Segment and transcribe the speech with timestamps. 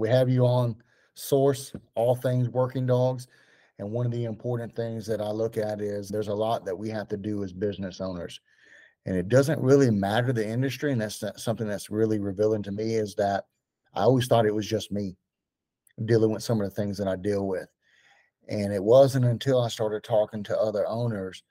[0.00, 0.76] We have you on
[1.12, 3.28] source, all things working dogs.
[3.78, 6.76] And one of the important things that I look at is there's a lot that
[6.76, 8.40] we have to do as business owners.
[9.04, 10.92] And it doesn't really matter the industry.
[10.92, 13.44] And that's something that's really revealing to me is that
[13.94, 15.16] I always thought it was just me
[16.06, 17.68] dealing with some of the things that I deal with.
[18.48, 21.42] And it wasn't until I started talking to other owners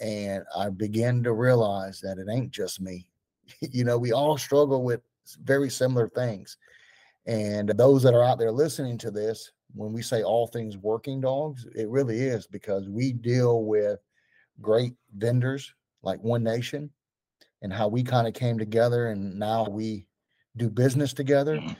[0.00, 3.06] and I began to realize that it ain't just me.
[3.60, 5.02] you know, we all struggle with
[5.42, 6.56] very similar things.
[7.28, 11.20] And those that are out there listening to this, when we say all things working
[11.20, 14.00] dogs, it really is because we deal with
[14.62, 16.90] great vendors like One Nation
[17.60, 20.06] and how we kind of came together and now we
[20.56, 21.58] do business together.
[21.58, 21.72] Mm-hmm.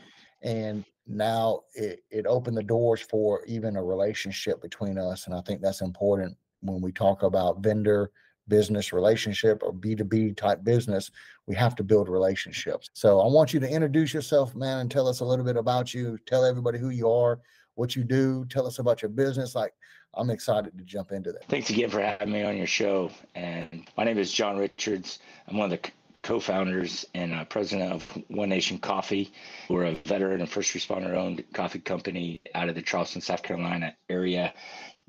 [0.43, 5.27] And now it, it opened the doors for even a relationship between us.
[5.27, 8.11] And I think that's important when we talk about vendor
[8.49, 11.11] business relationship or B2B type business,
[11.47, 12.91] we have to build relationships.
[12.93, 15.95] So I want you to introduce yourself, man, and tell us a little bit about
[15.95, 16.19] you.
[16.27, 17.41] Tell everybody who you are,
[17.75, 18.45] what you do.
[18.47, 19.55] Tell us about your business.
[19.55, 19.73] Like,
[20.15, 21.47] I'm excited to jump into that.
[21.49, 23.11] Thanks again for having me on your show.
[23.35, 25.21] And my name is John Richards.
[25.47, 25.91] I'm one of the
[26.23, 29.33] co-founders and uh, president of One Nation Coffee.
[29.69, 33.95] We're a veteran and first responder owned coffee company out of the Charleston, South Carolina
[34.09, 34.53] area.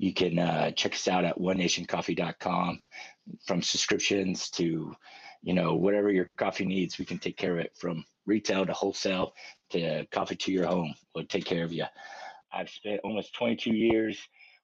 [0.00, 2.80] You can uh, check us out at onenationcoffee.com.
[3.46, 4.94] From subscriptions to,
[5.42, 8.72] you know, whatever your coffee needs, we can take care of it from retail to
[8.72, 9.34] wholesale
[9.72, 10.94] to coffee to your home.
[11.14, 11.84] We'll take care of you.
[12.50, 14.18] I've spent almost 22 years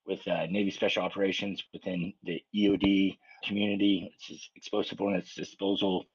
[0.06, 6.06] with uh, Navy Special Operations within the EOD community, which is explosive ordnance disposal.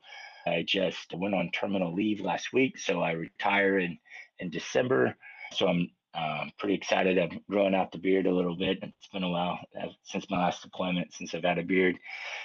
[0.47, 3.99] I just went on terminal leave last week, so I retire in
[4.39, 5.15] in December.
[5.53, 7.17] So I'm um, pretty excited.
[7.17, 8.79] I'm growing out the beard a little bit.
[8.81, 11.97] It's been a while uh, since my last deployment, since I've had a beard,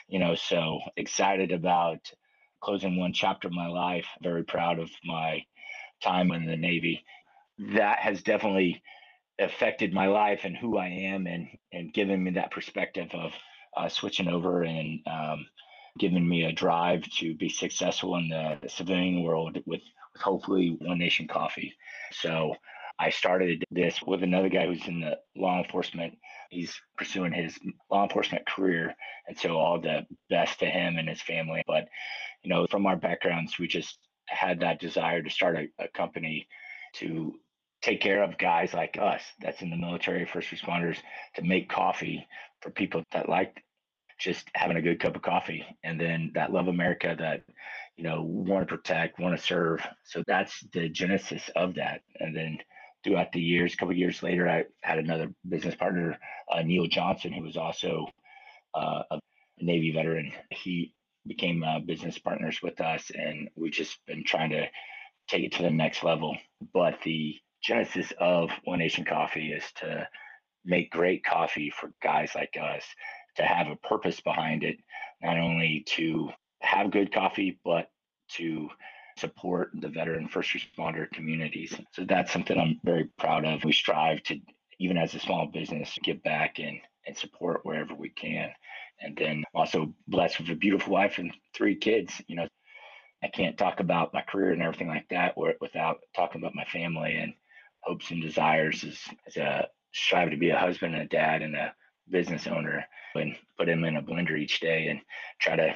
[0.08, 1.98] you know, so excited about
[2.61, 4.06] closing one chapter of my life.
[4.23, 5.45] Very proud of my
[6.03, 7.05] time in the Navy.
[7.58, 8.83] That has definitely
[9.39, 13.33] affected my life and who I am and, and given me that perspective of
[13.77, 15.47] uh, switching over and um,
[15.98, 19.80] giving me a drive to be successful in the civilian world with, with
[20.17, 21.74] hopefully One Nation Coffee.
[22.13, 22.55] So
[22.98, 26.14] I started this with another guy who's in the law enforcement.
[26.51, 27.58] He's pursuing his
[27.90, 28.95] law enforcement career.
[29.29, 31.62] And so all the best to him and his family.
[31.67, 31.89] But,
[32.42, 33.98] you know, from our backgrounds, we just
[34.29, 36.48] had that desire to start a, a company
[36.95, 37.34] to
[37.83, 40.96] take care of guys like us that's in the military, first responders,
[41.34, 42.27] to make coffee
[42.63, 43.63] for people that like
[44.18, 47.42] just having a good cup of coffee and then that love America that
[47.96, 52.34] you know want to protect want to serve so that's the genesis of that and
[52.34, 52.58] then
[53.06, 53.72] throughout the years.
[53.72, 56.18] A couple years later, I had another business partner,
[56.52, 58.06] uh, Neil Johnson, who was also
[58.74, 59.18] uh, a
[59.61, 60.33] Navy veteran.
[60.50, 60.92] He
[61.27, 64.66] became uh, business partners with us, and we've just been trying to
[65.28, 66.36] take it to the next level.
[66.74, 70.08] But the genesis of One Nation Coffee is to
[70.64, 72.84] make great coffee for guys like us,
[73.36, 74.78] to have a purpose behind it,
[75.22, 76.30] not only to
[76.61, 77.89] have good coffee, but
[78.30, 78.68] to
[79.16, 81.74] support the veteran first responder communities.
[81.92, 83.64] So that's something I'm very proud of.
[83.64, 84.38] We strive to,
[84.78, 88.50] even as a small business, give back and, and support wherever we can.
[89.00, 92.12] And then also blessed with a beautiful wife and three kids.
[92.28, 92.48] You know,
[93.22, 97.14] I can't talk about my career and everything like that without talking about my family
[97.16, 97.33] and
[97.80, 101.54] hopes and desires as, as a strive to be a husband and a dad and
[101.54, 101.74] a
[102.10, 105.00] business owner and put them in a blender each day and
[105.40, 105.74] try to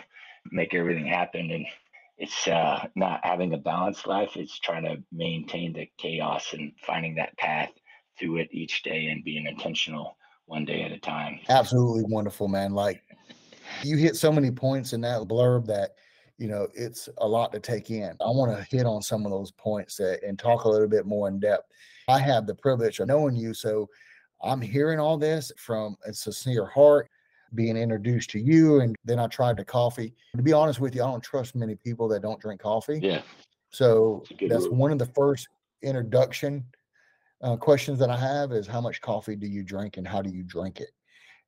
[0.52, 1.66] make everything happen and
[2.20, 4.36] it's uh, not having a balanced life.
[4.36, 7.70] It's trying to maintain the chaos and finding that path
[8.18, 11.40] through it each day and being intentional one day at a time.
[11.48, 12.72] Absolutely wonderful, man.
[12.72, 13.02] Like
[13.82, 15.94] you hit so many points in that blurb that
[16.36, 18.10] you know it's a lot to take in.
[18.20, 21.06] I want to hit on some of those points that, and talk a little bit
[21.06, 21.70] more in depth.
[22.06, 23.88] I have the privilege of knowing you, so
[24.42, 27.08] I'm hearing all this from a sincere heart
[27.54, 28.80] being introduced to you.
[28.80, 30.14] And then I tried the coffee.
[30.36, 33.00] To be honest with you, I don't trust many people that don't drink coffee.
[33.02, 33.22] Yeah.
[33.70, 35.48] So that's one of the first
[35.82, 36.64] introduction
[37.42, 40.30] uh, questions that I have is how much coffee do you drink and how do
[40.30, 40.90] you drink it?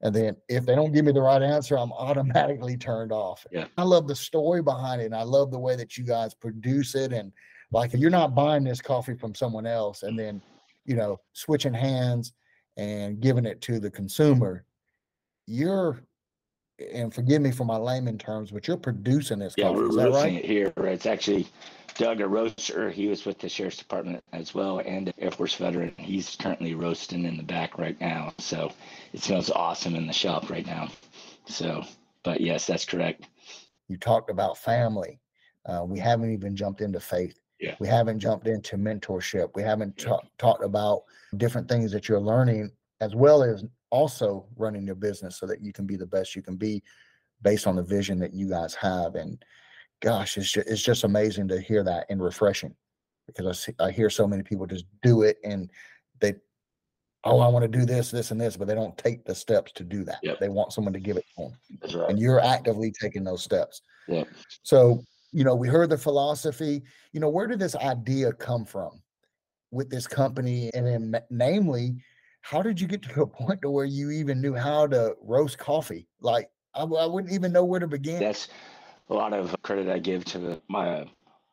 [0.01, 3.47] And then if they don't give me the right answer, I'm automatically turned off.
[3.51, 3.67] Yeah.
[3.77, 5.07] I love the story behind it.
[5.07, 7.13] And I love the way that you guys produce it.
[7.13, 7.33] And
[7.71, 10.43] like if you're not buying this coffee from someone else and then,
[10.85, 12.33] you know, switching hands
[12.77, 14.65] and giving it to the consumer
[15.53, 16.03] you're
[16.93, 19.77] and forgive me for my layman terms, but you're producing this yeah, coffee.
[19.77, 20.45] we're roasting right?
[20.45, 20.73] it here.
[20.79, 21.47] It's actually
[21.97, 22.91] Doug, a roaster.
[22.91, 25.95] He was with the sheriff's department as well, and Air Force veteran.
[25.99, 28.33] He's currently roasting in the back right now.
[28.39, 28.73] So
[29.13, 30.89] it smells awesome in the shop right now.
[31.47, 31.85] So,
[32.25, 33.29] but yes, that's correct.
[33.89, 35.21] You talked about family.
[35.67, 37.39] Uh, we haven't even jumped into faith.
[37.61, 37.77] Yeah.
[37.79, 39.51] We haven't jumped into mentorship.
[39.55, 41.03] We haven't ta- talked about
[41.37, 42.71] different things that you're learning,
[43.01, 46.43] as well as also running your business so that you can be the best you
[46.43, 46.83] can be
[47.43, 49.15] based on the vision that you guys have.
[49.15, 49.41] And
[50.01, 52.75] gosh, it's just, it's just amazing to hear that and refreshing
[53.27, 55.71] because I see, I hear so many people just do it and
[56.21, 56.35] they,
[57.25, 59.73] oh, I want to do this, this, and this, but they don't take the steps
[59.73, 60.19] to do that.
[60.23, 60.41] Yep.
[60.41, 62.11] They want someone to give it to them, right.
[62.11, 63.83] and you're actively taking those steps.
[64.09, 64.27] Yep.
[64.63, 66.83] So, you know, we heard the philosophy.
[67.13, 69.03] You know, where did this idea come from
[69.71, 70.71] with this company?
[70.75, 72.03] And then, namely,
[72.43, 75.59] how did you get to a point to where you even knew how to roast
[75.59, 76.07] coffee?
[76.21, 78.21] Like, I wouldn't even know where to begin.
[78.21, 78.49] That's
[79.09, 81.07] a lot of credit I give to my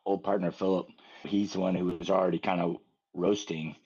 [0.06, 0.86] old partner Philip.
[1.22, 2.76] He's the one who was already kind of
[3.14, 3.76] roasting,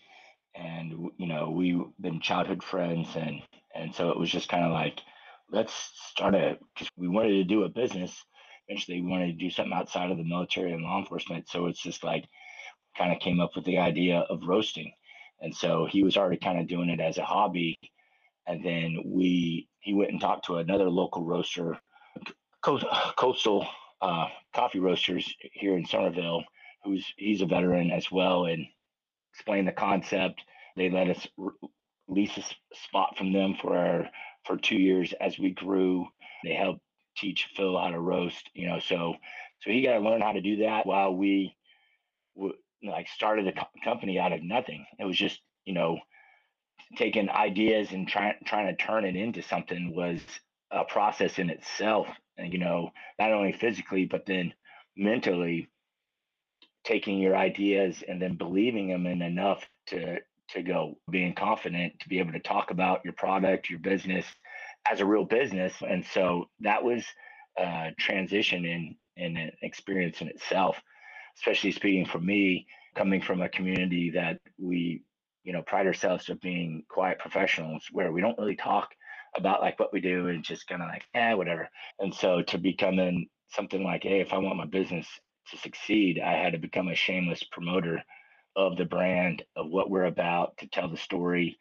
[0.55, 3.43] and you know we've been childhood friends, and
[3.75, 5.01] and so it was just kind of like
[5.51, 8.25] let's start a because we wanted to do a business.
[8.69, 11.49] Eventually, we wanted to do something outside of the military and law enforcement.
[11.49, 12.27] So it's just like
[12.97, 14.93] kind of came up with the idea of roasting,
[15.45, 17.79] and so he was already kind of doing it as a hobby,
[18.49, 21.79] and then we he went and talked to another local roaster
[23.17, 23.67] coastal
[24.01, 26.45] uh, coffee roasters here in Summerville,
[26.85, 28.67] who's he's a veteran as well, and
[29.35, 30.43] explained the concept.
[30.77, 31.27] They let us
[32.09, 32.43] lease a
[32.77, 34.11] spot from them for our
[34.45, 36.07] for two years as we grew.
[36.45, 36.81] They helped
[37.17, 38.81] teach Phil how to roast, you know.
[38.81, 39.15] So
[39.63, 41.57] so he got to learn how to do that while we
[42.37, 42.55] w-
[42.91, 44.87] like started a co- company out of nothing.
[44.99, 45.99] It was just you know
[46.97, 50.21] taking ideas and trying trying to turn it into something was
[50.71, 54.53] a process in itself and you know not only physically but then
[54.97, 55.69] mentally
[56.85, 60.19] taking your ideas and then believing them in enough to
[60.51, 64.27] to go being confident to be able to talk about your product your business
[64.91, 67.05] as a real business and so that was
[67.59, 70.81] a transition in in an experience in itself
[71.37, 75.03] especially speaking for me coming from a community that we
[75.43, 78.91] you know pride ourselves of being quiet professionals where we don't really talk
[79.37, 81.69] about like what we do and just kind of like eh whatever.
[81.99, 85.07] And so to become in something like hey if i want my business
[85.49, 88.03] to succeed i had to become a shameless promoter
[88.57, 91.59] of the brand of what we're about to tell the story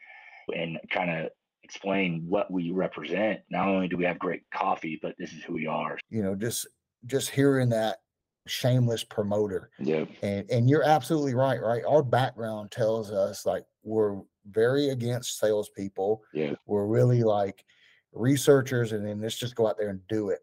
[0.56, 1.32] and kind of
[1.64, 3.40] explain what we represent.
[3.50, 5.98] Not only do we have great coffee but this is who we are.
[6.10, 6.68] You know, just
[7.06, 7.98] just hearing that
[8.46, 9.70] shameless promoter.
[9.80, 11.84] Yeah and and you're absolutely right right?
[11.88, 16.22] Our background tells us like we're very against salespeople.
[16.34, 16.54] Yeah.
[16.66, 17.64] We're really like
[18.12, 20.40] researchers and then let's just go out there and do it.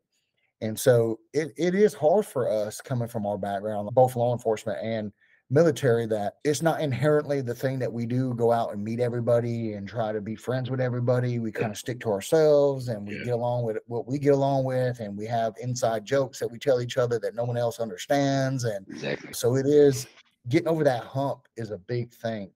[0.62, 4.78] And so it, it is hard for us coming from our background both law enforcement
[4.82, 5.12] and
[5.50, 9.72] military that it's not inherently the thing that we do go out and meet everybody
[9.74, 13.16] and try to be friends with everybody we kind of stick to ourselves and we
[13.16, 13.24] Yeah.
[13.24, 16.58] get along with what we get along with and we have inside jokes that we
[16.58, 20.06] tell each other that no one else understands and exactly so it is
[20.48, 22.50] getting over that hump is a big thing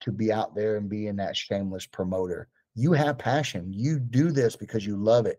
[0.00, 2.48] to be out there and being that shameless promoter.
[2.74, 3.72] You have passion.
[3.72, 5.38] You do this because you love it.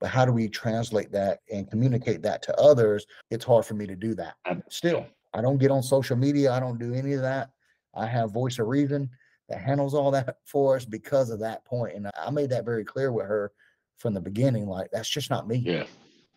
[0.00, 3.06] But how do we translate that and communicate that to others?
[3.30, 4.34] It's hard for me to do that.
[4.68, 6.52] Still, I don't get on social media.
[6.52, 7.50] I don't do any of that.
[7.94, 9.10] I have Voice of Reason
[9.48, 11.96] that handles all that for us because of that point.
[11.96, 13.52] And I made that very clear with her
[13.98, 14.66] from the beginning.
[14.66, 15.56] Like, that's just not me.
[15.56, 15.84] yeah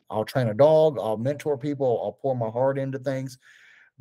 [0.10, 3.38] I'll train a dog, I'll mentor people, I'll pour my heart into things,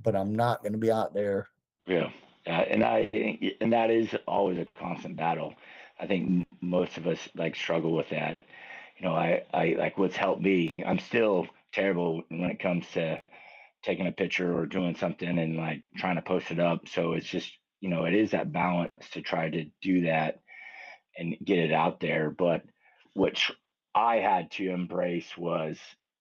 [0.03, 1.49] but I'm not going to be out there.
[1.87, 2.11] Yeah,
[2.47, 5.55] uh, and I think- and that is always a constant battle.
[5.99, 8.39] I think most of us like struggle with that.
[8.99, 10.71] You know, I I like what's helped me.
[10.85, 13.21] I'm still terrible when it comes to
[13.87, 16.89] taking a picture or doing something and like trying to post it up.
[16.89, 17.51] So it's just
[17.81, 20.41] you know it is that balance to try to do that
[21.17, 22.31] and get it out there.
[22.31, 22.63] But
[23.15, 23.53] which
[23.95, 25.79] I had to embrace was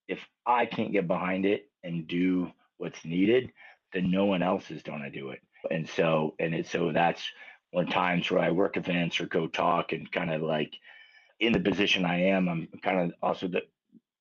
[0.08, 3.52] if I can't get behind it and do what's needed,
[3.94, 5.40] then no one else is going to do it.
[5.72, 7.22] And so, and it, so that's
[7.72, 10.74] when times where I work events or go talk and kind of like
[11.40, 13.64] in the position I am, I'm kind of also the,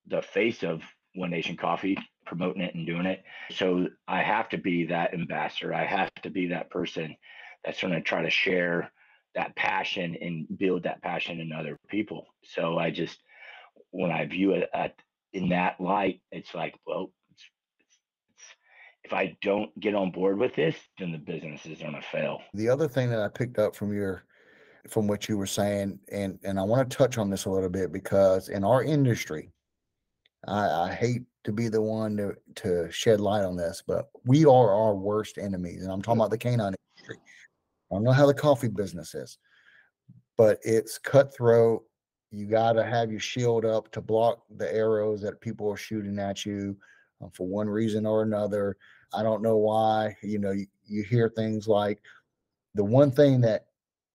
[0.06, 0.82] the face of
[1.14, 3.22] One Nation Coffee, promoting it and doing it.
[3.50, 5.74] So I have to be that ambassador.
[5.74, 7.16] I have to be that person
[7.64, 8.92] that's going to try to share
[9.34, 12.26] that passion and build that passion in other people.
[12.44, 13.18] So I just,
[13.90, 14.94] when I view it at,
[15.32, 17.42] in that light, it's like, well, it's,
[17.80, 18.44] it's,
[19.04, 22.40] if I don't get on board with this, then the business is going to fail.
[22.54, 24.24] The other thing that I picked up from your
[24.90, 27.70] from what you were saying, and and I want to touch on this a little
[27.70, 29.50] bit because in our industry,
[30.48, 34.44] I, I hate to be the one to to shed light on this, but we
[34.44, 37.18] are our worst enemies, and I'm talking about the canine industry.
[37.90, 39.38] I don't know how the coffee business is,
[40.36, 41.84] but it's cutthroat.
[42.30, 46.18] You got to have your shield up to block the arrows that people are shooting
[46.18, 46.76] at you
[47.22, 48.76] uh, for one reason or another.
[49.12, 50.16] I don't know why.
[50.22, 52.00] You know, you, you hear things like
[52.74, 53.66] the one thing that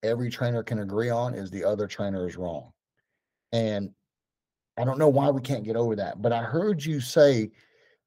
[0.03, 2.71] every trainer can agree on is the other trainer is wrong.
[3.53, 3.91] And
[4.79, 6.21] I don't know why we can't get over that.
[6.21, 7.51] But I heard you say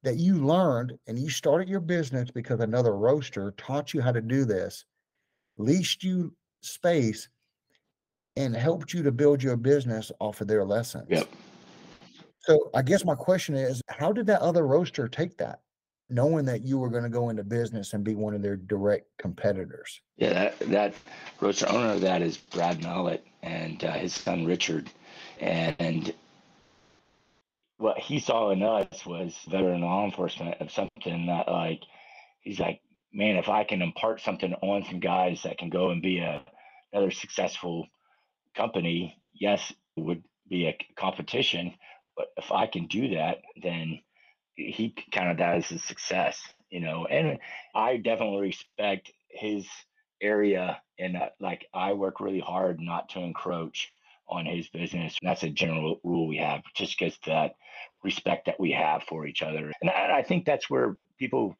[0.03, 4.23] that you learned and you started your business because another roaster taught you how to
[4.23, 4.85] do this,
[5.59, 7.29] leased you space,
[8.37, 11.07] and helped you to build your business off of their lessons.
[11.11, 11.29] Yep.
[12.41, 15.61] So I guess my question is, how did that other roaster take that,
[16.09, 19.07] knowing that you were going to go into business and be one of their direct
[19.19, 20.01] competitors?
[20.17, 20.95] Yeah, that, that
[21.41, 24.91] roaster owner of that is Brad Mellett and uh, his son Richard,
[25.39, 26.13] and
[27.83, 31.81] what he saw in us was veteran law enforcement of something that like
[32.41, 32.81] he's like,
[33.13, 36.45] man, if I can impart something on some guys that can go and be a
[36.93, 37.89] another successful
[38.55, 41.75] company, yes, it would be a competition,
[42.17, 43.99] but if I can do that, then
[44.55, 47.07] he kind of as a success, you know.
[47.07, 47.39] And
[47.75, 49.67] I definitely respect his
[50.21, 53.93] area, and uh, like I work really hard not to encroach
[54.29, 55.17] on his business.
[55.23, 57.57] That's a general rule we have, just because that
[58.03, 59.73] respect that we have for each other.
[59.81, 61.57] And I, I think that's where people,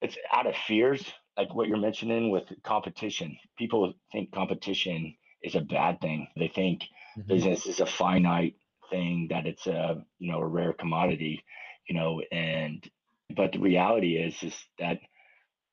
[0.00, 1.04] it's out of fears,
[1.36, 3.36] like what you're mentioning with competition.
[3.58, 6.28] People think competition is a bad thing.
[6.36, 6.82] They think
[7.18, 7.28] mm-hmm.
[7.28, 8.56] business is a finite
[8.90, 11.44] thing, that it's a, you know, a rare commodity,
[11.88, 12.88] you know, and,
[13.34, 15.00] but the reality is, is that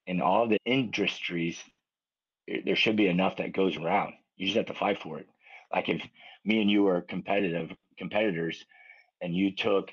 [0.08, 1.58] in all the industries,
[2.66, 4.14] there should be enough that goes around.
[4.36, 5.28] You just have to fight for it.
[5.74, 6.02] Like if
[6.46, 8.64] me and you are competitive competitors,
[9.22, 9.92] and you took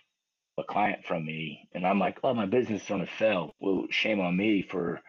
[0.58, 3.54] a client from me and I'm like, oh, my business is going to fail.
[3.60, 5.00] Well, shame on me for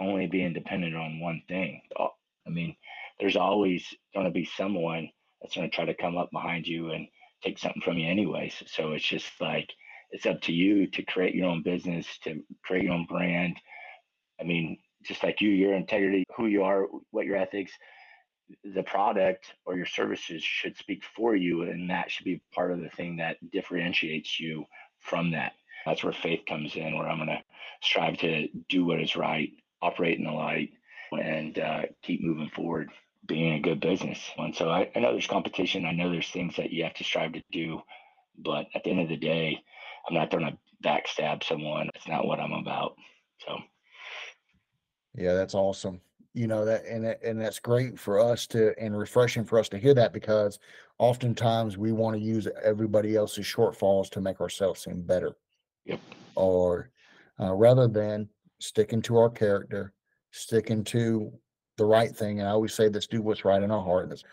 [0.00, 1.82] only being dependent on one thing.
[1.98, 2.06] Uh,
[2.46, 2.76] I mean,
[3.20, 3.84] there's always
[4.14, 5.10] going to be someone
[5.40, 7.06] that's going to try to come up behind you and
[7.42, 8.62] take something from you anyways.
[8.66, 9.68] So it's just like,
[10.10, 13.56] it's up to you to create your own business, to create your own brand.
[14.40, 17.72] I mean, just like you, your integrity, who you are, what your ethics,
[18.64, 22.80] the product or your services should speak for you and that should be part of
[22.80, 24.64] the thing that differentiates you
[25.00, 25.52] from that.
[25.84, 27.42] That's where faith comes in where i'm going to
[27.82, 30.70] strive to do what is right operate in the light
[31.12, 32.90] and uh, keep moving forward
[33.26, 34.18] being a good business.
[34.36, 37.04] And so I, I know there's competition i know there's things that you have to
[37.04, 37.80] strive to do
[38.38, 39.60] but at the end of the day
[40.08, 42.94] i'm not going to backstab someone it's not what i'm about
[43.44, 43.58] so.
[45.14, 46.00] Yeah that's awesome
[46.38, 49.78] you know that and and that's great for us to and refreshing for us to
[49.78, 50.58] hear that because
[50.98, 55.36] oftentimes we want to use everybody else's shortfalls to make ourselves seem better.
[55.84, 56.00] Yep.
[56.36, 56.90] Or
[57.40, 58.28] uh, rather than
[58.60, 59.92] sticking to our character
[60.30, 61.32] sticking to
[61.76, 64.24] the right thing and i always say let's do what's right in our heart that's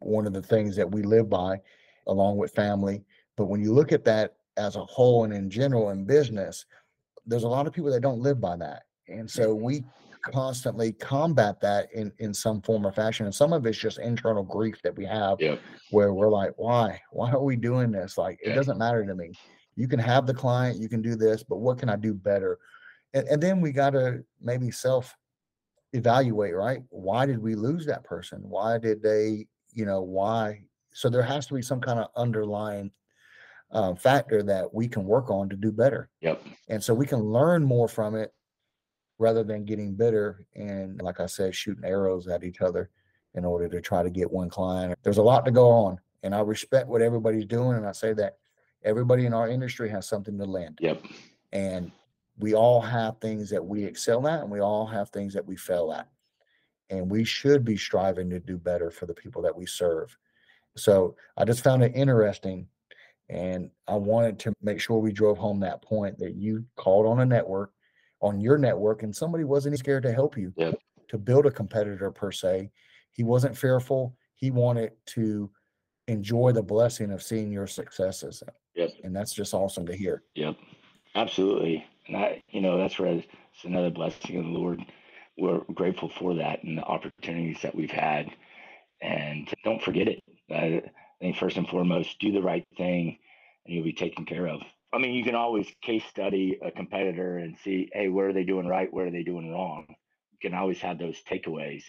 [0.00, 1.56] one of the things that we live by
[2.06, 3.04] along with family.
[3.36, 6.66] But when you look at that as a whole and in general in business
[7.26, 8.84] there's a lot of people that don't live by that.
[9.08, 9.84] And so we
[10.22, 13.26] constantly combat that in in some form or fashion.
[13.26, 15.38] And some of it's just internal grief that we have
[15.90, 17.00] where we're like why?
[17.10, 18.18] Why are we doing this?
[18.18, 19.32] Like it doesn't matter to me.
[19.76, 22.58] You can have the client you can do this but what can i do better?
[23.14, 25.14] And, and then we got to maybe self
[25.92, 26.82] evaluate right?
[26.90, 28.40] Why did we lose that person?
[28.42, 30.64] Why did they you know why?
[30.92, 32.90] So there has to be some kind of underlying
[33.72, 36.08] uh, factor that we can work on to do better.
[36.20, 36.42] Yep.
[36.68, 38.32] And so we can learn more from it
[39.20, 42.88] rather than getting bitter and, like I said, shooting arrows at each other
[43.34, 44.98] in order to try to get one client.
[45.02, 47.76] There's a lot to go on, and I respect what everybody's doing.
[47.76, 48.38] And I say that
[48.82, 50.78] everybody in our industry has something to lend.
[50.80, 51.04] Yep.
[51.52, 51.92] And
[52.38, 55.54] we all have things that we excel at, and we all have things that we
[55.54, 56.08] fail at.
[56.88, 60.16] And we should be striving to do better for the people that we serve.
[60.76, 62.66] So I just found it interesting.
[63.28, 67.20] And I wanted to make sure we drove home that point that you called on
[67.20, 67.72] a network
[68.20, 70.52] on your network and somebody wasn't scared to help you
[71.08, 72.70] to build a competitor per se.
[73.12, 74.16] He wasn't fearful.
[74.36, 75.50] He wanted to
[76.06, 78.42] enjoy the blessing of seeing your successes.
[78.74, 78.90] Yep.
[79.04, 80.22] And that's just awesome to hear.
[80.34, 80.56] Yep.
[81.14, 81.84] Absolutely.
[82.06, 84.80] And I, you know, that's where it's another blessing of the Lord.
[85.36, 88.30] We're grateful for that and the opportunities that we've had.
[89.02, 90.22] And don't forget it.
[90.50, 90.82] I
[91.20, 93.18] think first and foremost, do the right thing
[93.64, 94.60] and you'll be taken care of.
[94.92, 98.44] I mean, you can always case study a competitor and see, hey, where are they
[98.44, 98.92] doing right?
[98.92, 99.86] Where are they doing wrong?
[99.88, 101.84] You can always have those takeaways.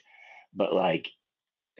[0.53, 1.07] But like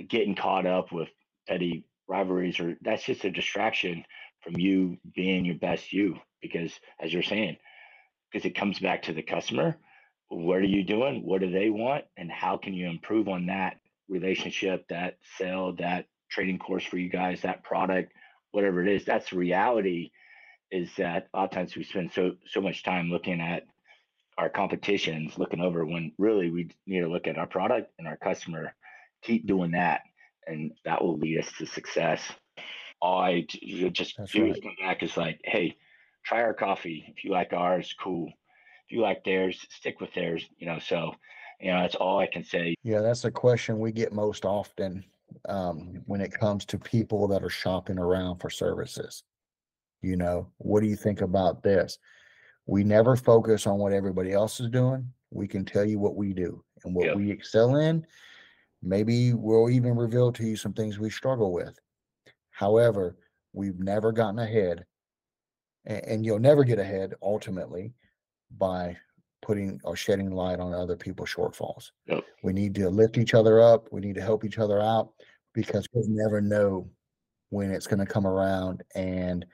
[0.07, 1.09] getting caught up with
[1.47, 4.03] petty rivalries or that's just a distraction
[4.41, 6.17] from you being your best you.
[6.41, 7.57] Because as you're saying,
[8.31, 9.77] because it comes back to the customer.
[10.29, 11.23] What are you doing?
[11.25, 12.05] What do they want?
[12.17, 17.09] And how can you improve on that relationship, that sale, that trading course for you
[17.09, 18.13] guys, that product,
[18.51, 19.05] whatever it is?
[19.05, 20.11] That's reality
[20.71, 23.63] is that a lot of times we spend so so much time looking at
[24.37, 28.17] our competitions looking over when really we need to look at our product and our
[28.17, 28.73] customer
[29.21, 30.01] keep doing that
[30.47, 32.21] and that will lead us to success.
[33.01, 33.45] All i
[33.91, 34.51] just That's do right.
[34.51, 35.75] is come back is like hey
[36.25, 37.03] try our coffee.
[37.15, 38.27] If you like ours cool.
[38.27, 41.13] If you like theirs stick with theirs you know so
[41.59, 42.75] you know that's all i can say.
[42.83, 45.03] Yeah that's a question we get most often
[45.47, 49.23] um, when it comes to people that are shopping around for services
[50.01, 51.97] you know what do you think about this
[52.65, 56.33] we never focus on what everybody else is doing we can tell you what we
[56.33, 57.15] do and what yep.
[57.15, 58.05] we excel in
[58.81, 61.77] maybe we'll even reveal to you some things we struggle with
[62.51, 63.17] however
[63.53, 64.85] we've never gotten ahead
[65.85, 67.93] and, you'll never get ahead ultimately
[68.57, 68.95] by
[69.41, 71.91] putting or shedding light on other people's shortfalls.
[72.07, 72.23] Yep.
[72.43, 73.87] We need to lift each other up.
[73.91, 75.13] We need to help each other out
[75.53, 76.89] because we'll never know
[77.49, 79.45] when it's going to come around and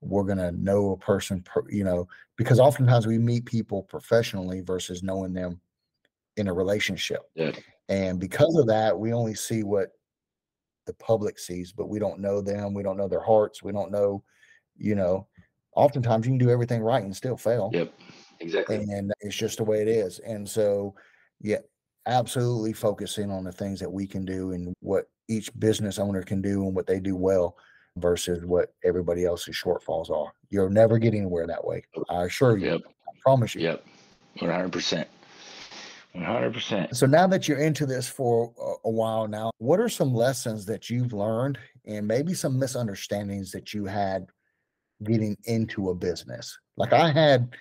[0.00, 4.60] we're going to know a person, per, you know, because oftentimes we meet people professionally
[4.60, 5.60] versus knowing them
[6.36, 7.22] in a relationship.
[7.34, 7.52] Yeah.
[7.88, 9.90] And because of that, we only see what
[10.86, 12.72] the public sees, but we don't know them.
[12.72, 13.62] We don't know their hearts.
[13.62, 14.22] We don't know,
[14.76, 15.26] you know,
[15.76, 17.70] oftentimes you can do everything right and still fail.
[17.72, 17.92] Yep.
[18.40, 18.76] Exactly.
[18.76, 20.18] And it's just the way it is.
[20.20, 20.94] And so,
[21.42, 21.58] yeah,
[22.06, 26.40] absolutely focusing on the things that we can do and what each business owner can
[26.40, 27.56] do and what they do well
[27.96, 30.32] versus what everybody else's shortfalls are.
[30.48, 31.84] You're never getting anywhere that way.
[32.08, 32.72] I assure you.
[32.72, 32.80] Yep.
[32.86, 33.62] I promise you.
[33.62, 33.84] Yep.
[34.40, 35.06] 100%.
[36.14, 36.96] 100%.
[36.96, 38.52] So now that you're into this for
[38.84, 43.72] a while now, what are some lessons that you've learned and maybe some misunderstandings that
[43.72, 44.26] you had
[45.04, 46.58] getting into a business?
[46.76, 47.54] Like I had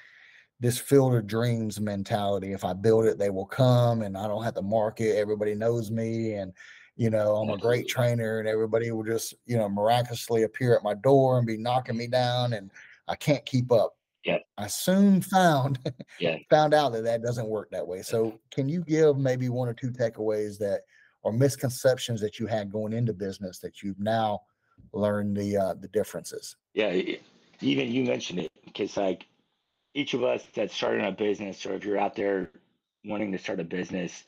[0.59, 2.53] this field of dreams mentality.
[2.53, 5.15] If I build it, they will come and I don't have to market.
[5.17, 6.33] Everybody knows me.
[6.33, 6.53] And,
[6.99, 10.83] you know, I'm a great trainer and everybody will just, you know, miraculously appear at
[10.83, 12.69] my door and be knocking me down and
[13.07, 13.95] I can't keep up.
[14.25, 14.39] Yeah.
[14.57, 15.79] I soon found,
[16.19, 16.35] yeah.
[16.49, 18.01] found out that that doesn't work that way.
[18.01, 20.81] So can you give maybe one or two takeaways that
[21.21, 24.41] or misconceptions that you had going into business that you've now
[24.91, 26.57] learned the, uh, the differences?
[26.73, 27.01] Yeah.
[27.61, 29.25] Even you mentioned it because like
[29.93, 32.51] each of us that's starting a business, or if you're out there
[33.05, 34.25] wanting to start a business,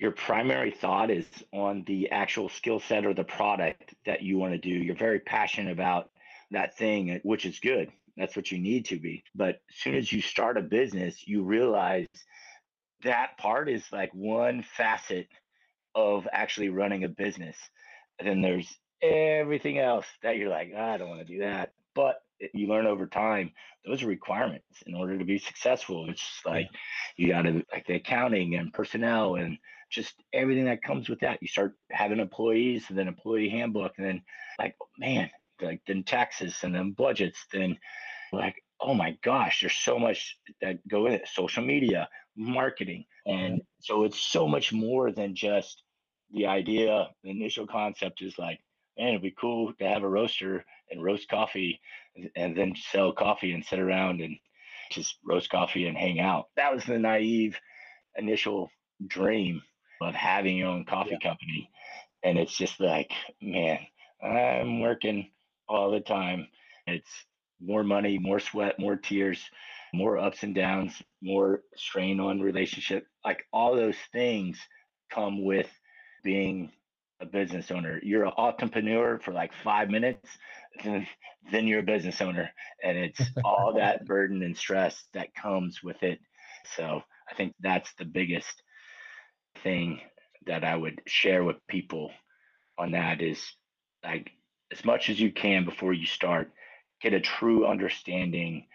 [0.00, 4.54] your primary thought is on the actual skill set or the product that you want
[4.54, 4.70] to do.
[4.70, 6.08] You're very passionate about
[6.52, 7.92] that thing, which is good.
[8.16, 9.22] That's what you need to be.
[9.34, 12.06] But as soon as you start a business, you realize
[13.04, 15.28] that part is like one facet
[15.94, 17.56] of actually running a business.
[18.18, 21.74] And then there's everything else that you're like, I don't want to do that.
[21.94, 22.22] But
[22.54, 23.52] you learn over time
[23.86, 26.68] those are requirements in order to be successful it's like
[27.18, 29.58] you got to like the accounting and personnel and
[29.90, 31.38] just everything that comes with that.
[31.42, 34.22] You start having employees and then employee handbook and then
[34.58, 37.76] like man like then taxes and then budgets then
[38.32, 41.28] like oh my gosh there's so much that go in it.
[41.28, 45.82] Social media marketing and so it's so much more than just
[46.32, 47.08] the idea.
[47.24, 48.60] The initial concept is like
[48.96, 51.80] man it'd be cool to have a roaster and roast coffee
[52.36, 54.36] and then sell coffee and sit around and
[54.90, 56.46] just roast coffee and hang out.
[56.56, 57.58] That was the naive
[58.16, 58.70] initial
[59.06, 59.62] dream
[60.00, 61.28] of having your own coffee yeah.
[61.30, 61.70] company.
[62.22, 63.10] And it's just like,
[63.40, 63.78] man,
[64.22, 65.30] I'm working
[65.68, 66.48] all the time.
[66.86, 67.10] It's
[67.60, 69.42] more money, more sweat, more tears,
[69.92, 73.06] more ups and downs, more strain on relationship.
[73.24, 74.58] Like all those things
[75.10, 75.68] come with
[76.22, 76.70] being
[77.20, 78.00] a business owner.
[78.02, 80.28] You're an entrepreneur for like five minutes,
[80.82, 81.06] then,
[81.52, 82.50] then you're a business owner.
[82.82, 86.18] And it's all that burden and stress that comes with it.
[86.76, 88.62] So I think that's the biggest
[89.62, 90.00] thing
[90.46, 92.10] that I would share with people
[92.78, 93.40] on that is
[94.02, 94.30] like
[94.72, 96.52] as much as you can before you start,
[97.00, 98.66] get a true understanding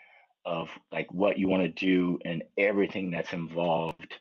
[0.46, 4.14] of like what you want to do and everything that's involved,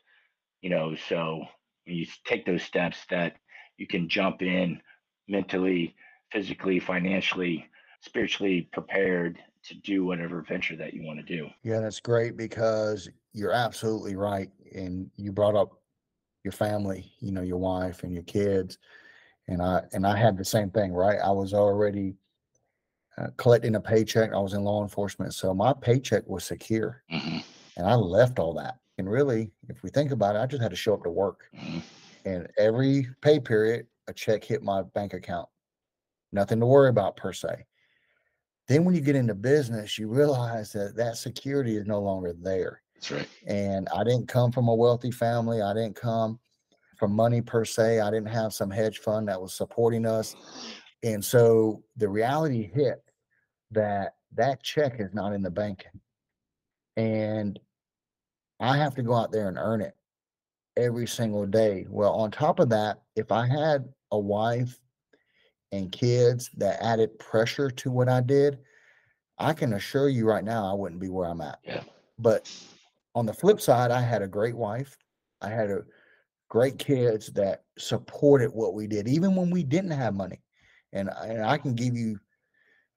[0.61, 1.43] you know, so
[1.85, 3.35] you take those steps that
[3.77, 4.81] you can jump in
[5.27, 5.95] mentally,
[6.31, 7.67] physically, financially,
[8.01, 11.47] spiritually prepared to do whatever venture that you want to do.
[11.63, 14.49] Yeah, that's great because you're absolutely right.
[14.73, 15.79] And you brought up
[16.45, 18.77] your family, you know, your wife and your kids.
[19.47, 21.19] And I and I had the same thing, right?
[21.21, 22.15] I was already
[23.17, 24.31] uh, collecting a paycheck.
[24.33, 27.39] I was in law enforcement, so my paycheck was secure, mm-hmm.
[27.77, 28.79] and I left all that.
[28.97, 31.49] And really, if we think about it, I just had to show up to work.
[31.53, 31.79] Mm-hmm
[32.25, 35.47] and every pay period, a check hit my bank account.
[36.31, 37.65] Nothing to worry about per se.
[38.67, 42.81] Then when you get into business, you realize that that security is no longer there.
[42.95, 43.29] That's right.
[43.47, 45.61] And I didn't come from a wealthy family.
[45.61, 46.39] I didn't come
[46.97, 47.99] from money per se.
[47.99, 50.35] I didn't have some hedge fund that was supporting us.
[51.03, 53.03] And so the reality hit
[53.71, 55.85] that that check is not in the bank.
[56.97, 57.59] And
[58.59, 59.95] I have to go out there and earn it
[60.77, 61.85] every single day.
[61.89, 64.79] Well, on top of that, if I had a wife
[65.71, 68.59] and kids that added pressure to what I did,
[69.37, 71.59] I can assure you right now I wouldn't be where I'm at.
[71.63, 71.83] Yeah.
[72.17, 72.49] But
[73.15, 74.97] on the flip side, I had a great wife.
[75.41, 75.83] I had a
[76.49, 80.41] great kids that supported what we did, even when we didn't have money.
[80.93, 82.19] And, and I can give you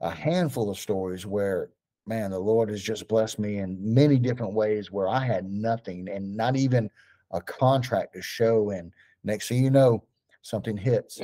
[0.01, 1.71] a handful of stories where,
[2.07, 6.09] man, the Lord has just blessed me in many different ways where I had nothing
[6.09, 6.91] and not even
[7.31, 8.71] a contract to show.
[8.71, 8.93] And
[9.25, 10.05] next thing you know,
[10.43, 11.21] something hits.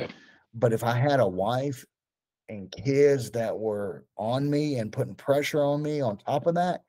[0.53, 1.85] But if I had a wife
[2.47, 6.84] and kids that were on me and putting pressure on me on top of that,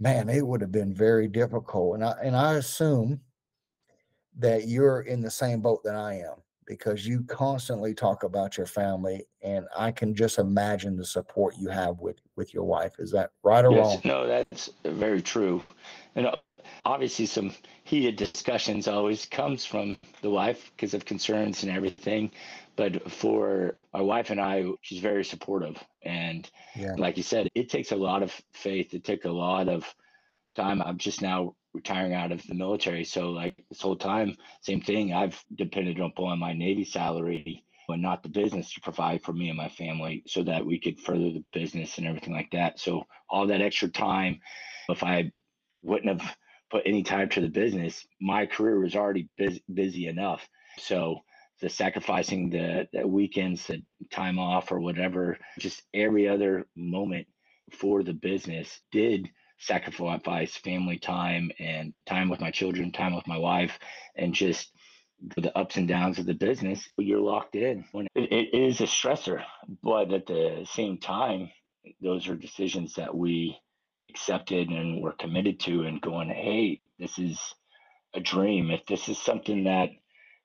[0.00, 1.94] man, it would have been very difficult.
[1.94, 3.20] And I and I assume
[4.38, 6.36] that you're in the same boat that I am
[6.66, 11.68] because you constantly talk about your family and I can just imagine the support you
[11.68, 12.94] have with with your wife.
[12.98, 14.00] Is that right or Yes, wrong?
[14.04, 15.62] no, that's very true.
[16.14, 16.36] And uh,
[16.84, 17.52] obviously some
[17.84, 22.30] heated discussions always comes from the wife because of concerns and everything.
[22.80, 25.76] But for my wife and I, she's very supportive.
[26.02, 26.94] And Yeah.
[26.96, 28.94] like you said, it takes a lot of faith.
[28.94, 29.84] It took a lot of
[30.56, 30.80] time.
[30.80, 33.04] I'm just now retiring out of the military.
[33.04, 35.12] So like this whole time, same thing.
[35.12, 39.58] I've depended upon my Navy salary and not the business to provide for me and
[39.58, 42.80] my family so that we could further the business and everything like that.
[42.80, 44.40] So all that extra time,
[44.88, 45.30] if I
[45.82, 46.36] wouldn't have
[46.70, 50.48] put any time to the business, my career was already busy, busy enough.
[50.78, 51.20] So
[51.60, 57.26] the sacrificing the, the weekends, the time off or whatever, just every other moment
[57.72, 63.38] for the business did sacrifice family time and time with my children, time with my
[63.38, 63.78] wife,
[64.16, 64.72] and just
[65.36, 66.88] the ups and downs of the business.
[66.96, 67.84] You're locked in.
[67.92, 69.42] When it, it is a stressor,
[69.82, 71.50] but at the same time,
[72.00, 73.56] those are decisions that we
[74.08, 77.38] accepted and were committed to, and going, hey, this is
[78.14, 78.70] a dream.
[78.70, 79.90] If this is something that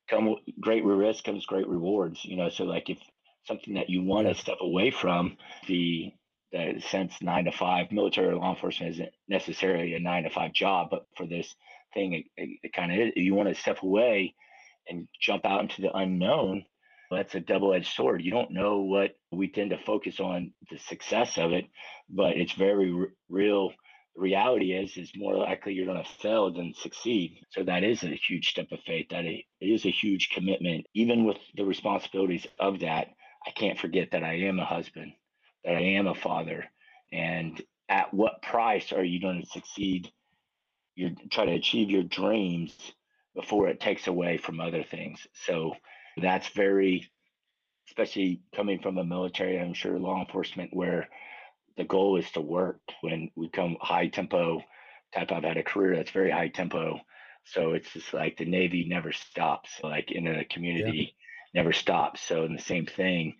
[0.09, 2.49] come great risk comes great rewards, you know.
[2.49, 2.99] So like if
[3.45, 5.37] something that you want to step away from,
[5.67, 6.11] the
[6.51, 10.53] the sense nine to five military or law enforcement isn't necessarily a nine to five
[10.53, 11.53] job, but for this
[11.93, 13.13] thing, it, it, it kind of is.
[13.15, 14.35] You want to step away
[14.87, 16.65] and jump out into the unknown.
[17.11, 18.23] That's a double-edged sword.
[18.23, 21.65] You don't know what we tend to focus on the success of it,
[22.09, 23.71] but it's very r- real.
[24.15, 27.41] Reality is, is more likely you're going to fail than succeed.
[27.49, 29.07] So that is a huge step of faith.
[29.09, 30.85] That it is a huge commitment.
[30.93, 33.07] Even with the responsibilities of that,
[33.45, 35.11] I can't forget that I am a husband,
[35.63, 36.65] that I am a father,
[37.11, 40.11] and at what price are you going to succeed?
[40.95, 42.75] You try to achieve your dreams
[43.35, 45.27] before it takes away from other things.
[45.45, 45.75] So
[46.17, 47.07] that's very,
[47.89, 51.09] especially coming from a military, I'm sure law enforcement, where
[51.77, 52.79] the goal is to work.
[53.01, 54.61] When we come high tempo
[55.13, 56.99] type, I've had a career that's very high tempo.
[57.45, 61.15] So it's just like the Navy never stops, like in a community
[61.53, 62.21] never stops.
[62.21, 63.35] So in the same thing,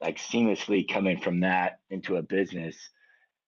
[0.00, 2.76] like seamlessly coming from that into a business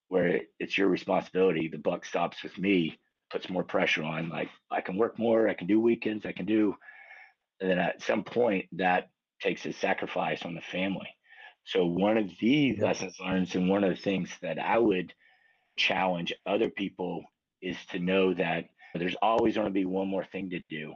[0.08, 2.98] where it's your responsibility, the buck stops with me,
[3.30, 4.28] puts more pressure on.
[4.28, 6.76] Like I can work more, I can do weekends, I can do
[7.60, 9.08] and then at some point that
[9.40, 11.08] takes a sacrifice on the family.
[11.64, 12.84] So one of the Yeah.
[12.84, 15.14] lessons learned and one of the things that I would
[15.76, 17.24] challenge other people
[17.60, 20.94] is to know that there's always going to be one more thing to do.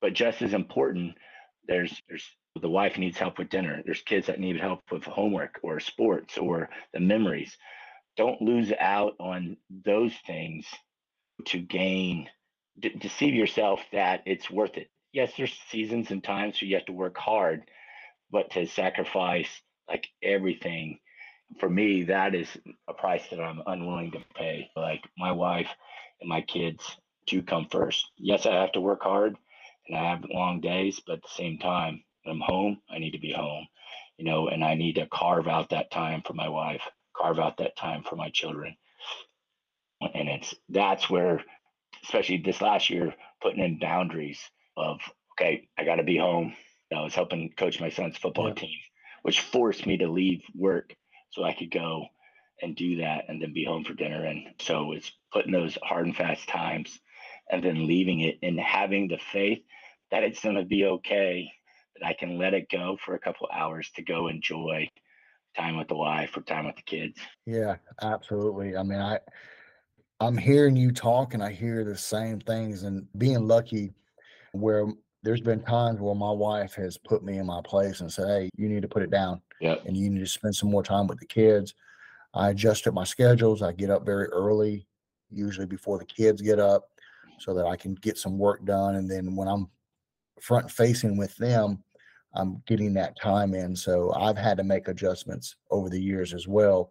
[0.00, 1.16] But just as important,
[1.64, 2.28] there's there's
[2.60, 3.82] the wife needs help with dinner.
[3.84, 7.56] There's kids that need help with homework or sports or the memories.
[8.16, 10.66] Don't lose out on those things
[11.46, 12.28] to gain
[12.78, 14.90] de- deceive yourself that it's worth it.
[15.12, 17.70] Yes, there's seasons and times where you have to work hard,
[18.30, 19.48] but to sacrifice
[19.90, 20.98] like everything
[21.58, 22.48] for me, that is
[22.88, 24.70] a price that I'm unwilling to pay.
[24.76, 25.68] Like my wife
[26.20, 28.06] and my kids do come first.
[28.18, 29.36] Yes, I have to work hard
[29.88, 33.12] and I have long days, but at the same time, when I'm home, I need
[33.12, 33.66] to be home,
[34.18, 36.82] you know, and I need to carve out that time for my wife,
[37.16, 38.76] carve out that time for my children.
[40.00, 41.44] And it's that's where,
[42.04, 44.40] especially this last year, putting in boundaries
[44.76, 45.00] of,
[45.32, 46.54] okay, I got to be home.
[46.94, 48.54] I was helping coach my son's football Yeah.
[48.54, 48.78] team,
[49.22, 50.94] which forced me to leave work
[51.30, 52.06] so I could go
[52.62, 54.24] and do that and then be home for dinner.
[54.24, 56.98] And so it's putting those hard and fast times
[57.50, 59.62] and then leaving it and having the faith
[60.10, 61.50] that it's going to be okay,
[61.96, 64.88] that I can let it go for a couple hours to go enjoy
[65.56, 67.18] time with the wife or time with the kids.
[67.46, 68.76] Yeah, absolutely.
[68.76, 69.18] I mean, I
[70.20, 73.94] I'm hearing you talk and I hear the same things and being lucky
[74.52, 74.86] where
[75.22, 78.48] there's been times where my wife has put me in my place and said, Hey,
[78.56, 79.84] you need to put it down Yep.
[79.86, 81.74] and you need to spend some more time with the kids.
[82.34, 83.60] I adjusted my schedules.
[83.62, 84.86] I get up very early,
[85.30, 86.88] usually before the kids get up.
[87.38, 88.96] so that I can get some work done.
[88.96, 89.70] And then when I'm
[90.42, 91.82] front facing with them,
[92.34, 93.74] I'm getting that time in.
[93.74, 96.90] So I've had to make adjustments over the years as well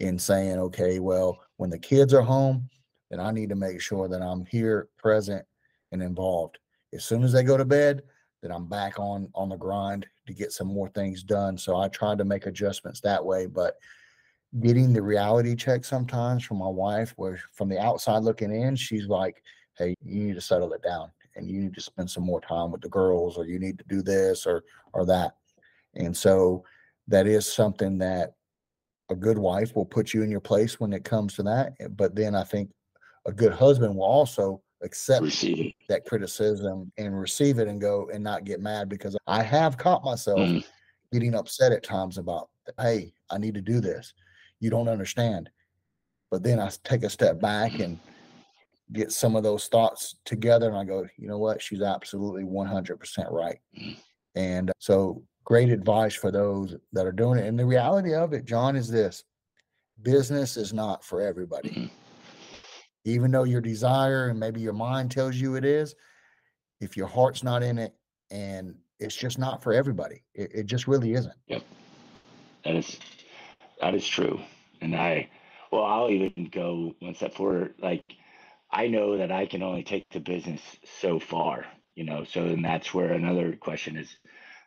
[0.00, 2.68] in saying, okay, well, when the kids are home,
[3.10, 5.44] then I need to make sure that I'm here, present,
[5.92, 6.58] and involved.
[6.96, 8.02] As soon as they go to bed,
[8.42, 11.56] then I'm back on on the grind to get some more things done.
[11.56, 13.76] So I tried to make adjustments that way, but
[14.60, 19.06] getting the reality check sometimes from my wife, where from the outside looking in, she's
[19.06, 19.42] like,
[19.78, 22.70] "Hey, you need to settle it down, and you need to spend some more time
[22.72, 25.36] with the girls, or you need to do this or or that."
[25.94, 26.64] And so
[27.08, 28.34] that is something that
[29.10, 31.74] a good wife will put you in your place when it comes to that.
[31.80, 32.70] Eh, but then I think
[33.26, 35.24] a good husband will also accept
[35.88, 40.04] that criticism and receive it and go and not get mad because I have caught
[40.04, 40.64] myself Mm,
[41.12, 44.12] getting upset at times about, hey, I need to do this.
[44.60, 45.48] You don't understand.
[46.30, 47.98] But then I take a step back and
[48.92, 51.62] get some of those thoughts together and I go, you know what?
[51.62, 53.58] She's absolutely 100% right.
[53.78, 53.96] Mm.
[54.34, 57.46] And so great advice for those that are doing it.
[57.46, 59.24] And the reality of it, John, is this
[60.02, 61.70] business is not for everybody.
[61.70, 61.90] Mhm.
[63.06, 65.94] Even though your desire and maybe your mind tells you it is,
[66.80, 67.94] if your heart's not in it
[68.32, 71.36] and it's just not for everybody, it, it just really isn't.
[71.46, 71.62] Yep.
[72.64, 72.98] That is
[73.80, 74.40] that is true.
[74.80, 75.30] And I
[75.70, 77.74] well, I'll even go one step forward.
[77.78, 78.04] Like
[78.72, 80.60] I know that I can only take the business
[81.00, 81.64] so far,
[81.94, 82.24] you know.
[82.24, 84.16] So and that's where another question is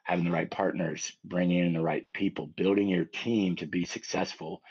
[0.04, 4.62] having the right partners, bringing in the right people, building your team to be successful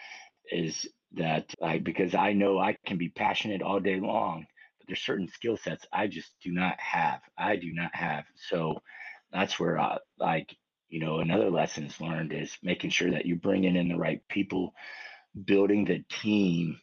[0.51, 4.47] is that like because I know I can be passionate all day long,
[4.79, 7.21] but there's certain skill sets I just do not have.
[7.37, 8.25] I do not have.
[8.37, 8.81] So
[9.33, 10.55] that's where I like
[10.89, 14.23] you know another lesson is learned is making sure that you're bringing in the right
[14.29, 14.75] people
[15.45, 16.79] building the team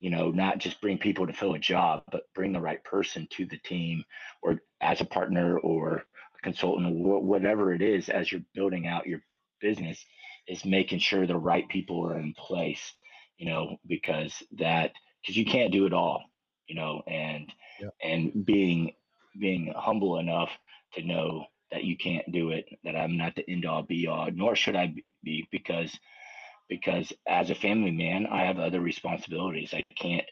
[0.00, 3.26] you know not just bring people to fill a job but bring the right person
[3.30, 4.04] to the team
[4.42, 6.04] or as a partner or
[6.38, 9.20] a consultant whatever it is as you're building out your
[9.60, 10.04] business
[10.48, 12.94] is making sure the right people are in place
[13.38, 16.24] you know because that because you can't do it all
[16.68, 17.94] you know and Yep.
[18.02, 18.92] and being
[19.38, 20.50] being humble enough
[20.94, 24.28] to know that you can't do it that i'm not the end all be all
[24.32, 25.98] nor should i be because
[26.68, 29.74] because as a family man i have other responsibilities.
[29.74, 30.24] I can't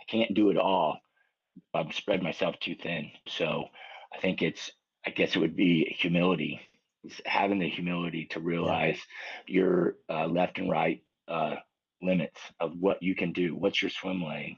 [0.00, 1.00] i can't do it all.
[1.74, 3.10] I've spread myself too thin.
[3.28, 3.66] So
[4.14, 4.70] i think it's
[5.06, 6.60] i guess it would be humility
[7.04, 8.98] It's having the humility to realize
[9.46, 11.56] your uh, left and right uh,
[12.02, 14.56] limits of what you can do what's your swim lane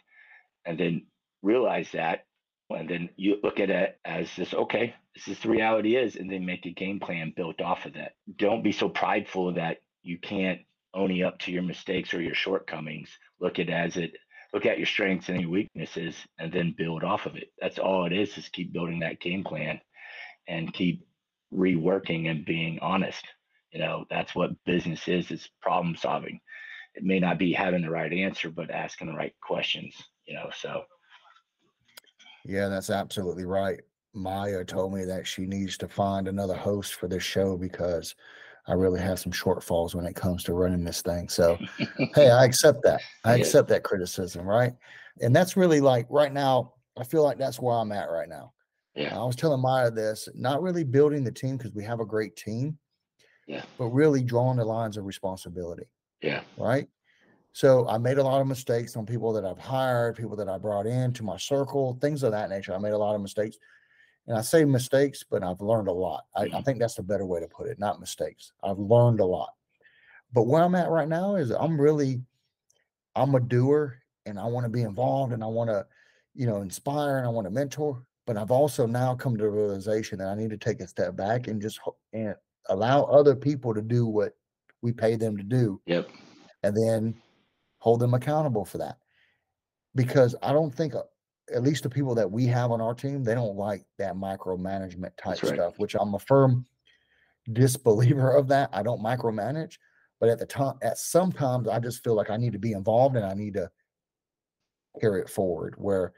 [0.65, 1.03] and then
[1.43, 2.25] realize that
[2.71, 6.31] and then you look at it as this okay this is the reality is and
[6.31, 8.13] then make a game plan built off of that.
[8.37, 10.61] Don't be so prideful that you can't
[10.95, 13.11] own up to your mistakes or your shortcomings.
[13.41, 14.13] Look at it as it
[14.53, 17.53] look at your strengths and your weaknesses and then build off of it.
[17.61, 19.81] That's all it is is keep building that game plan
[20.49, 21.07] and keep
[21.53, 23.25] reworking and being honest.
[23.71, 26.41] You know that's what business is is problem solving
[26.95, 29.95] it may not be having the right answer but asking the right questions
[30.27, 30.83] you know so
[32.45, 33.81] Yeah, that's absolutely right.
[34.15, 38.15] Maya told me that she needs to find another host for this show because
[38.67, 41.29] I really have some shortfalls when it comes to running this thing.
[41.29, 41.59] So,
[42.15, 43.01] hey, I accept that.
[43.25, 43.45] I Yeah.
[43.45, 44.75] accept that criticism, right?
[45.21, 48.53] And that's really like right now, I feel like that's where I'm at right now.
[48.95, 52.05] yeah I was telling Maya this, not really building the team because we have a
[52.07, 52.79] great team,
[53.47, 53.65] Yeah.
[53.79, 55.87] but really drawing the lines of responsibility
[56.23, 56.89] yeah right?
[57.53, 60.59] So I made a lot of mistakes on people that I've hired, people that I
[60.59, 62.75] brought into my circle, things of that nature.
[62.75, 63.59] I made a lot of mistakes.
[64.27, 66.25] And I say mistakes, but I've learned a lot.
[66.37, 66.65] I, I Mhm.
[66.65, 68.53] think that's the better way to put it, not mistakes.
[68.63, 69.55] I've learned a lot.
[70.33, 72.23] But where I'm at right now is I'm really,
[73.15, 75.87] I'm a doer and I want to be involved and I want to,
[76.35, 78.05] you know, inspire and I want to mentor.
[78.27, 81.17] But I've also now come to the realization that I need to take a step
[81.17, 81.81] back and just
[82.13, 82.37] and
[82.69, 84.37] allow other people to do what
[84.83, 86.09] we pay them to do yep
[86.63, 87.15] and then
[87.79, 88.99] hold them accountable for that.
[89.95, 91.03] Because I don't think, uh,
[91.53, 95.17] at least the people that we have on our team, they don't like that micromanagement
[95.17, 95.55] type right.
[95.55, 96.65] stuff, which I'm a firm
[97.53, 98.71] disbeliever of that.
[98.73, 99.79] I don't micromanage,
[100.21, 103.17] but at the time, at sometimes I just feel like I need to be involved
[103.17, 103.71] and I need to
[105.01, 105.75] carry it forward.
[105.77, 106.13] Where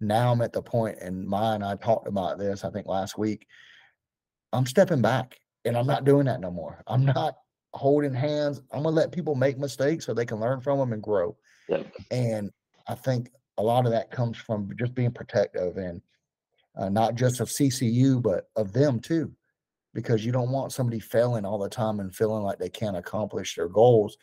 [0.00, 3.46] now I'm at the point, and and I talked about this, I think last week.
[4.52, 6.82] I'm stepping back and I'm not doing that no more.
[6.86, 7.36] I'm not
[7.76, 8.62] holding hands.
[8.72, 11.36] I'm gonna let people make mistakes so they can learn from them and grow.
[11.68, 11.92] Yep.
[12.10, 12.50] And
[12.88, 16.00] I think a lot of that comes from just being protective and
[16.76, 19.32] uh, not just of CCU, but of them too,
[19.94, 23.54] because you don't want somebody failing all the time and feeling like they can't accomplish
[23.54, 24.16] their goals.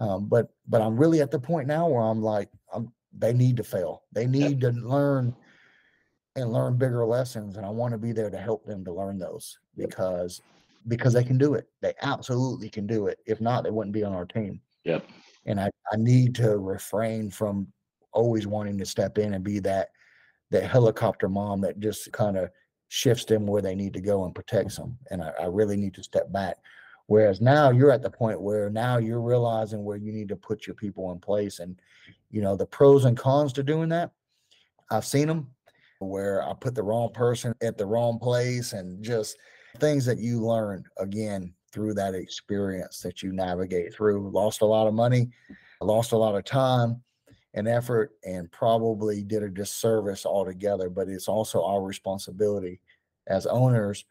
[0.00, 3.56] Um, but but I'm really at the point now where I'm like, I'm they need
[3.56, 4.02] to fail.
[4.12, 5.34] They need to learn
[6.36, 7.56] and learn bigger lessons.
[7.56, 10.42] And I want to be there to help them to learn those because
[10.88, 11.68] because they can do it.
[11.80, 13.18] They absolutely can do it.
[13.26, 14.60] If not, they wouldn't be on our team.
[14.84, 15.06] Yep.
[15.46, 17.66] And I, I need to refrain from
[18.12, 19.88] always wanting to step in and be that
[20.50, 22.50] that helicopter mom that just kind of
[22.88, 24.96] shifts them where they need to go and protects them.
[25.10, 26.58] And I, I really need to step back.
[27.06, 30.66] Whereas now you're at the point where now you're realizing where you need to put
[30.66, 31.78] your people in place and
[32.30, 34.12] you know the pros and cons to doing that.
[34.90, 35.50] I've seen them
[35.98, 39.36] where I put the wrong person at the wrong place and just
[39.78, 44.30] things that you learn again through that experience that you navigate through.
[44.30, 45.30] Lost a lot of money,
[45.80, 47.02] lost a lot of time
[47.54, 50.88] and effort, and probably did a disservice altogether.
[50.88, 52.80] But it's also our responsibility
[53.26, 54.04] as owners,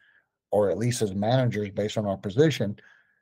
[0.52, 2.78] or at least as managers, based on our position,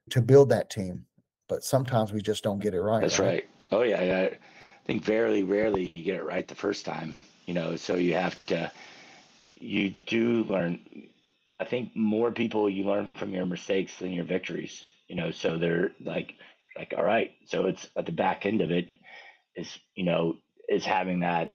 [0.10, 1.06] to build that team.
[1.48, 3.02] But sometimes we just don't get it right.
[3.02, 3.28] That's right.
[3.28, 3.50] right.
[3.72, 4.38] Oh yeah, I
[4.86, 7.14] think very rarely you get it right the first time.
[7.46, 8.72] You know, so you have to.
[9.60, 10.80] You do learn
[11.62, 14.84] I think more people you learn from your mistakes than your victories.
[15.08, 16.34] You know, so they're like,
[16.76, 17.32] like, all right.
[17.46, 18.90] So it's at the back end of it
[19.56, 21.54] is, you know, is having that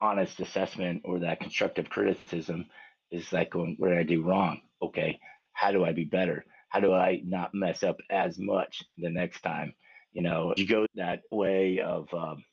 [0.00, 2.66] honest assessment or that constructive criticism
[3.10, 4.62] is like going, what did I do wrong?
[4.80, 5.18] Okay,
[5.52, 6.44] how do I be better?
[6.70, 9.74] How do I not mess up as much the next time?
[10.12, 12.44] You know, you go that way of um,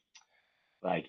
[0.83, 1.07] like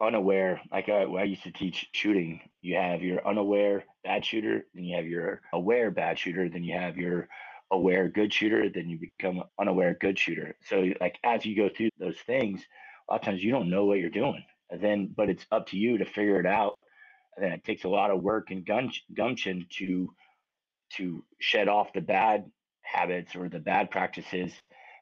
[0.00, 4.84] unaware, like I, I used to teach shooting, you have your unaware bad shooter, then
[4.84, 7.28] you have your aware bad shooter, then you have your
[7.70, 10.56] aware good shooter, then you become unaware good shooter.
[10.68, 12.62] So like as you go through those things,
[13.08, 14.44] a lot of times you don't know what you're doing.
[14.70, 16.78] And then, but it's up to you to figure it out.
[17.36, 20.08] And then it takes a lot of work and gun, gumption to
[20.96, 22.44] to shed off the bad
[22.82, 24.52] habits or the bad practices,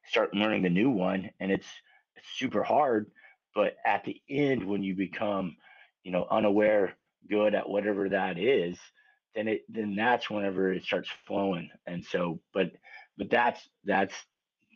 [0.07, 1.31] start learning the new one.
[1.39, 1.67] And it's
[2.37, 3.11] super hard
[3.55, 5.57] but at the end, when you become,
[6.05, 6.95] you know, unaware
[7.29, 8.79] good at whatever that is,
[9.35, 11.71] then it then that's whenever it starts flowing.
[11.87, 12.73] And so, but
[13.19, 14.15] but that's that's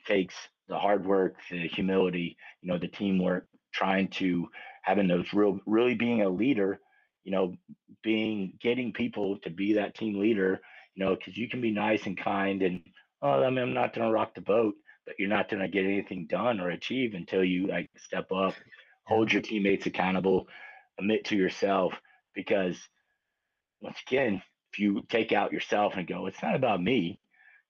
[0.07, 0.35] takes
[0.69, 4.49] the hard work, the humility, you know, the teamwork, trying to
[4.83, 6.81] having those real really being a leader,
[7.25, 7.55] you know,
[8.03, 10.61] being getting people to be that team leader,
[10.95, 12.83] you know, because you can be nice and kind and
[13.23, 14.75] oh, I mean, I'm not gonna rock the boat
[15.07, 18.55] but you're not going to get anything done or achieve until you like step up,
[19.05, 20.49] hold your teammates accountable,
[20.99, 21.95] admit to yourself.
[22.35, 22.77] Because
[23.81, 24.43] once again,
[24.73, 27.19] if you take out yourself and go, it's not about me,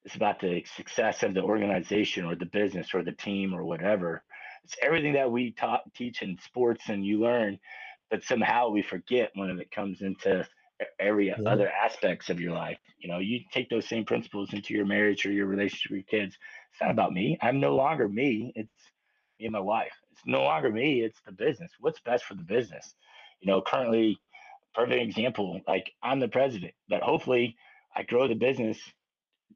[0.04, 4.22] it's about the success of the organization or the business or the team or whatever.
[4.64, 7.58] It's everything that we taught, teach in sports and you learn,
[8.10, 10.46] but somehow we forget when it comes into
[10.98, 11.36] every yeah.
[11.46, 12.78] other aspects of your life.
[12.98, 16.20] You know, you take those same principles into your marriage or your relationship with your
[16.20, 16.36] kids.
[16.76, 17.38] It's not about me.
[17.40, 18.52] I'm no longer me.
[18.54, 18.68] It's
[19.40, 19.94] me and my wife.
[20.12, 21.00] It's no longer me.
[21.00, 21.72] It's the business.
[21.80, 22.94] What's best for the business?
[23.40, 24.18] You know, currently,
[24.74, 25.58] perfect example.
[25.66, 27.56] Like I'm the president, but hopefully,
[27.96, 28.78] I grow the business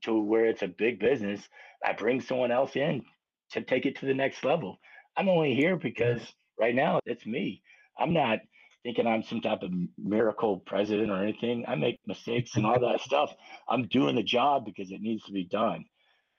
[0.04, 1.46] to where it's a big business.
[1.84, 3.02] I bring someone else in
[3.50, 4.80] to take it to the next level.
[5.18, 6.22] I'm only here because
[6.58, 7.62] right now it's me.
[7.98, 8.38] I'm not
[8.82, 11.66] thinking I'm some type of miracle president or anything.
[11.68, 13.34] I make mistakes and all that stuff.
[13.68, 15.84] I'm doing the job because it needs to be done.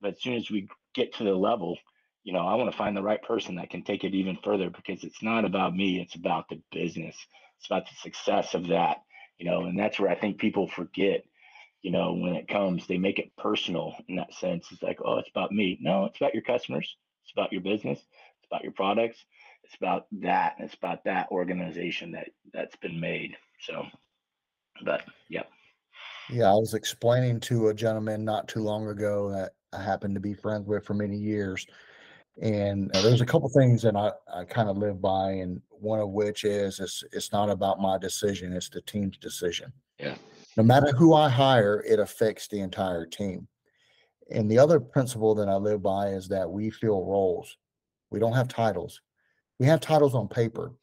[0.01, 1.77] But as soon as we get to the level,
[2.23, 4.69] you know, I want to find the right person that can take it even further
[4.69, 7.15] because it's not about me, it's about the business.
[7.57, 9.03] It's about the success of that,
[9.37, 11.23] you know, and that's where I think people forget,
[11.81, 14.67] you know, when it comes, they make it personal in that sense.
[14.71, 15.77] It's like, oh, it's about me.
[15.81, 19.23] No, it's about your customers, it's about your business, it's about your products,
[19.63, 23.85] it's about that it's about that organization that that's been made so
[24.83, 25.49] but yep
[26.29, 30.21] yeah i was explaining to a gentleman not too long ago that i happened to
[30.21, 31.65] be friends with for many years
[32.41, 35.99] and uh, there's a couple things that i, I kind of live by and one
[35.99, 40.15] of which is it's, it's not about my decision it's the team's decision yeah
[40.57, 43.47] no matter who i hire it affects the entire team
[44.29, 47.57] and the other principle that i live by is that we fill roles
[48.09, 49.01] we don't have titles
[49.61, 50.73] we have titles on paper,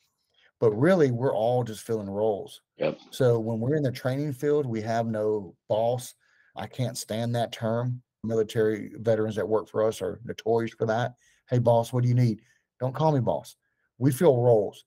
[0.60, 2.60] but really we're all just filling roles.
[2.76, 2.96] Yep.
[3.10, 6.14] So when we're in the training field, we have no boss.
[6.54, 8.00] I can't stand that term.
[8.24, 11.14] Military veterans that work for us are notorious for that.
[11.48, 12.40] Hey, boss, what do you need?
[12.80, 13.56] Don't call me boss.
[13.98, 14.84] We fill roles.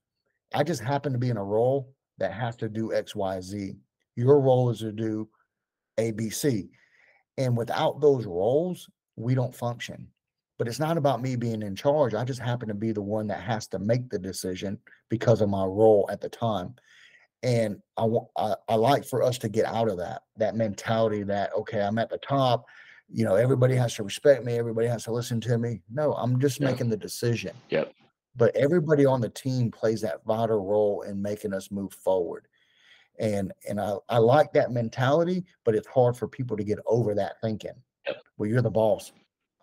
[0.54, 3.76] I just happen to be in a role that has to do X, Y, Z.
[4.16, 5.30] Your role is to do
[5.98, 6.70] A, B, C.
[7.38, 10.08] And without those roles, we don't function
[10.62, 12.14] but it's not about me being in charge.
[12.14, 14.78] I just happen to be the one that has to make the decision
[15.10, 16.76] because of my role at the time.
[17.42, 21.24] And I want I, I like for us to get out of that that mentality
[21.24, 22.66] that okay, I'm at the top,
[23.14, 25.82] you know, everybody has to respect me, everybody has to listen to me.
[25.89, 26.68] No, I'm just yeah.
[26.68, 27.51] making the decision.
[27.70, 27.93] Yep.
[28.36, 32.47] But everybody on the team plays that vital role in making us move forward.
[33.20, 37.14] And and I, I like that mentality, but it's hard for people to get over
[37.16, 37.76] that thinking.
[38.07, 38.22] Yep.
[38.38, 39.12] Well, you're the boss.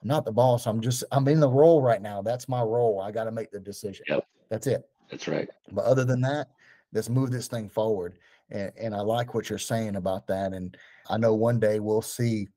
[0.03, 0.67] I'm not the boss.
[0.67, 2.21] I'm just I'm in the role right now.
[2.23, 3.01] That's my role.
[3.01, 4.05] I got to make the decision.
[4.09, 4.27] Yep.
[4.51, 4.83] That's it.
[5.11, 5.49] That's right.
[5.73, 6.49] But other than that,
[6.93, 8.19] let's move this thing forward.
[8.51, 10.53] And and I like what you're saying about that.
[10.53, 10.77] And
[11.09, 12.49] I know one day we'll see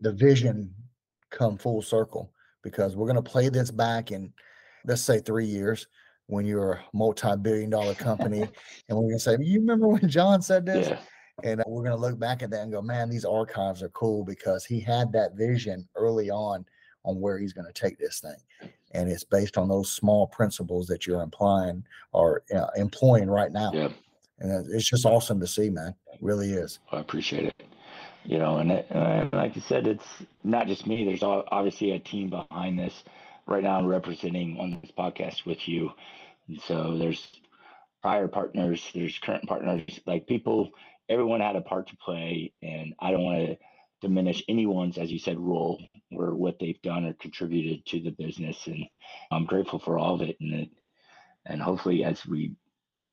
[0.00, 0.72] the vision
[1.30, 2.32] come full circle
[2.62, 4.32] because we're going to play this back in
[4.84, 5.86] let's say three years
[6.26, 8.40] when you're a multi-billion dollar company
[8.88, 10.98] and we're going to say you remember when john said this Yeah.
[11.44, 13.88] and uh, we're going to look back at that and go man these archives are
[13.90, 16.64] cool because he had that vision early on
[17.04, 20.86] on where he's going to take this thing and it's based on those small principles
[20.86, 21.82] that you're implying
[22.12, 23.88] or uh, employing right now Yeah.
[24.38, 27.62] and it's just awesome to see man It really is I appreciate it.
[28.24, 30.06] You know, and, it, and like you said, it's
[30.44, 31.04] not just me.
[31.04, 33.02] There's ob- obviously a team behind this.
[33.46, 35.92] Right now, I'm representing on this podcast with you.
[36.48, 37.26] And so there's
[38.02, 40.70] prior partners, there's current partners, like people,
[41.08, 42.52] everyone had a part to play.
[42.62, 43.56] And I don't want to
[44.02, 45.80] diminish anyone's, as you said, role
[46.12, 48.66] or what they've done or contributed to the business.
[48.66, 48.84] And
[49.30, 50.36] I'm grateful for all of it.
[50.40, 50.70] And it,
[51.46, 52.52] and hopefully, as we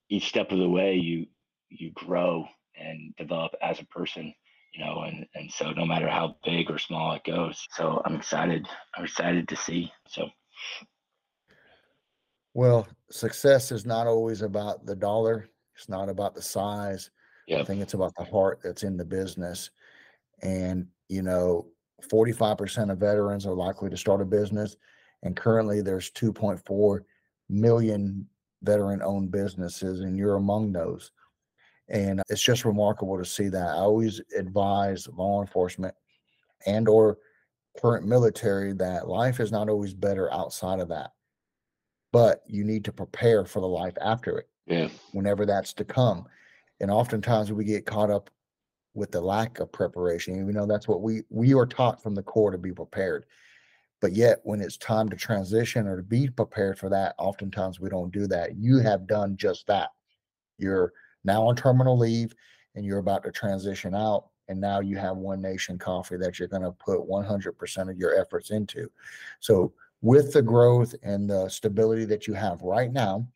[0.09, 1.27] each step of the way, you
[1.69, 4.33] you grow and develop as a person
[4.75, 8.15] you know and and so no matter how big or small it goes so i'm
[8.15, 10.27] excited i'm excited to see so
[12.53, 17.09] well success is not always about the dollar it's not about the size
[17.47, 19.69] yeah I think it's about the heart that's in the business.
[20.41, 21.67] And, you know,
[22.11, 24.75] 45% of veterans are likely to start a business.
[25.23, 26.99] And currently there's 2.4
[27.49, 28.27] million
[28.63, 31.11] veteran owned businesses, and you're among those.
[31.89, 33.67] And it's just remarkable to see that.
[33.67, 35.93] I always advise law enforcement
[36.65, 37.17] and or
[37.79, 41.11] current military that life is not always better outside of that.
[42.11, 46.25] But you need to prepare for the life after it yeah whenever that's to come.
[46.79, 48.29] And oftentimes we get caught up
[48.93, 50.35] with the lack of preparation.
[50.35, 53.25] Even though that's what we we are taught from the core to be prepared.
[54.01, 57.89] But yet when it's time to transition or to be prepared for that, oftentimes we
[57.89, 58.55] don't do that.
[58.55, 59.89] You have done just that.
[60.57, 60.93] You're
[61.25, 62.33] now on terminal leave
[62.75, 64.27] and you're about to transition out.
[64.47, 68.19] And now you have One Nation Coffee that you're going to put 100% of your
[68.19, 68.89] efforts into.
[69.39, 73.27] So, with the growth and the stability that you have right now,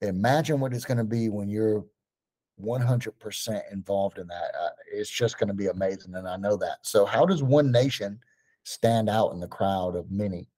[0.00, 1.84] imagine what it's going to be when you're
[2.60, 4.50] 100% involved in that.
[4.60, 6.14] Uh, it's just going to be amazing.
[6.14, 6.78] And I know that.
[6.82, 8.18] So, how does One Nation
[8.64, 10.48] stand out in the crowd of many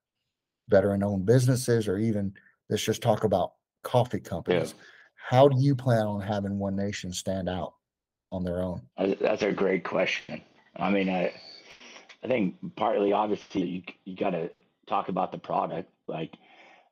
[0.69, 2.33] veteran owned businesses, or even
[2.71, 3.53] let's just talk about
[3.83, 4.75] coffee companies?
[5.29, 7.75] How do you plan on having One Nation stand out
[8.31, 8.83] on their own?
[8.97, 10.41] Uh, that's a great question.
[10.77, 11.33] I mean i
[12.23, 14.51] i think partly obviously you, you got to
[14.87, 15.91] talk about the product.
[16.07, 16.35] Like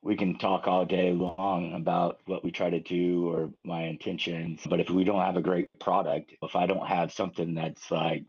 [0.01, 4.61] we can talk all day long about what we try to do or my intentions
[4.69, 8.23] but if we don't have a great product if i don't have something that's like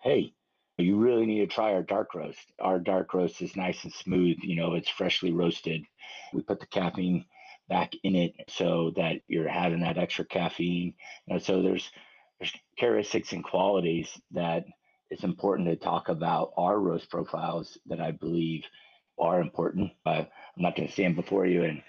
[0.00, 0.32] hey
[0.78, 2.52] you really need to try our dark roast.
[2.60, 5.84] Our dark roast is nice and smooth you know it's freshly roasted.
[6.32, 7.24] We put the caffeine
[7.68, 10.94] back in it so that you're having that extra caffeine
[11.28, 11.90] know, so there's
[12.38, 14.64] there's characteristics and qualities that
[15.10, 18.64] it's important to talk about our roast profiles that I believe
[19.18, 19.90] are important.
[20.06, 21.82] I'm not going to stand before you and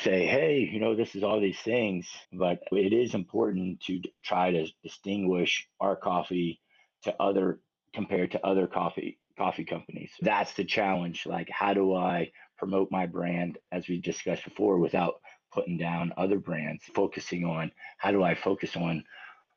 [0.00, 4.50] say, hey, you know, this is all these things, but it is important to try
[4.50, 6.60] to distinguish our coffee
[7.04, 7.60] to other
[7.94, 10.10] compared to other coffee coffee companies.
[10.20, 11.24] That's the challenge.
[11.24, 12.32] Like, how do I
[12.62, 15.14] promote my brand as we discussed before without
[15.52, 19.02] putting down other brands, focusing on how do I focus on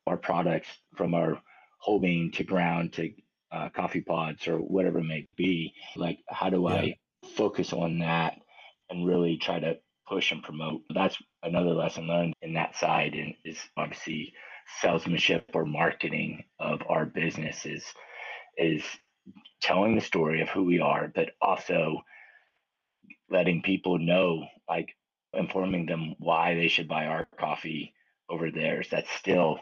[0.07, 1.39] our products from our
[1.77, 3.11] whole bean to ground to
[3.51, 5.71] uh, coffee pods or whatever it may be.
[5.95, 6.75] Like, how do Yeah.
[6.77, 6.97] I
[7.35, 8.41] focus on that
[8.89, 9.77] and really try to
[10.07, 10.81] push and promote?
[10.91, 14.33] That's another lesson learned in that side, and is obviously
[14.81, 17.85] salesmanship or marketing of our business is
[18.57, 18.83] is
[19.61, 22.01] telling the story of who we are, but also
[23.29, 24.89] letting people know, like
[25.33, 27.93] informing them why they should buy our coffee
[28.29, 28.87] over theirs.
[28.91, 29.59] That's still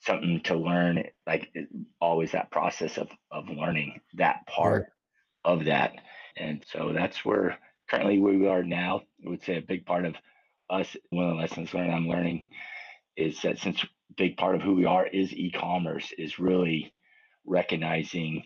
[0.00, 1.04] something to learn.
[1.26, 1.52] Like
[2.00, 4.88] always that process of of learning that part
[5.44, 5.92] of that.
[6.36, 7.58] And so that's where
[7.90, 9.02] currently where we are now.
[9.24, 10.14] I would say a big part of
[10.70, 12.42] us, one of the lessons learned I'm learning
[13.16, 13.86] is that since a
[14.16, 16.94] big part of who we are is e-commerce, is really
[17.44, 18.44] recognizing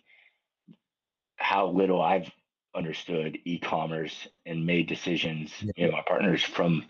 [1.37, 2.31] how little I've
[2.77, 5.53] understood e-commerce and made decisions.
[5.61, 5.73] Yeah.
[5.77, 6.85] You know, my partners from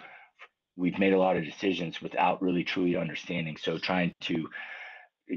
[0.77, 3.57] we've made a lot of decisions without really truly understanding.
[3.57, 4.49] So trying to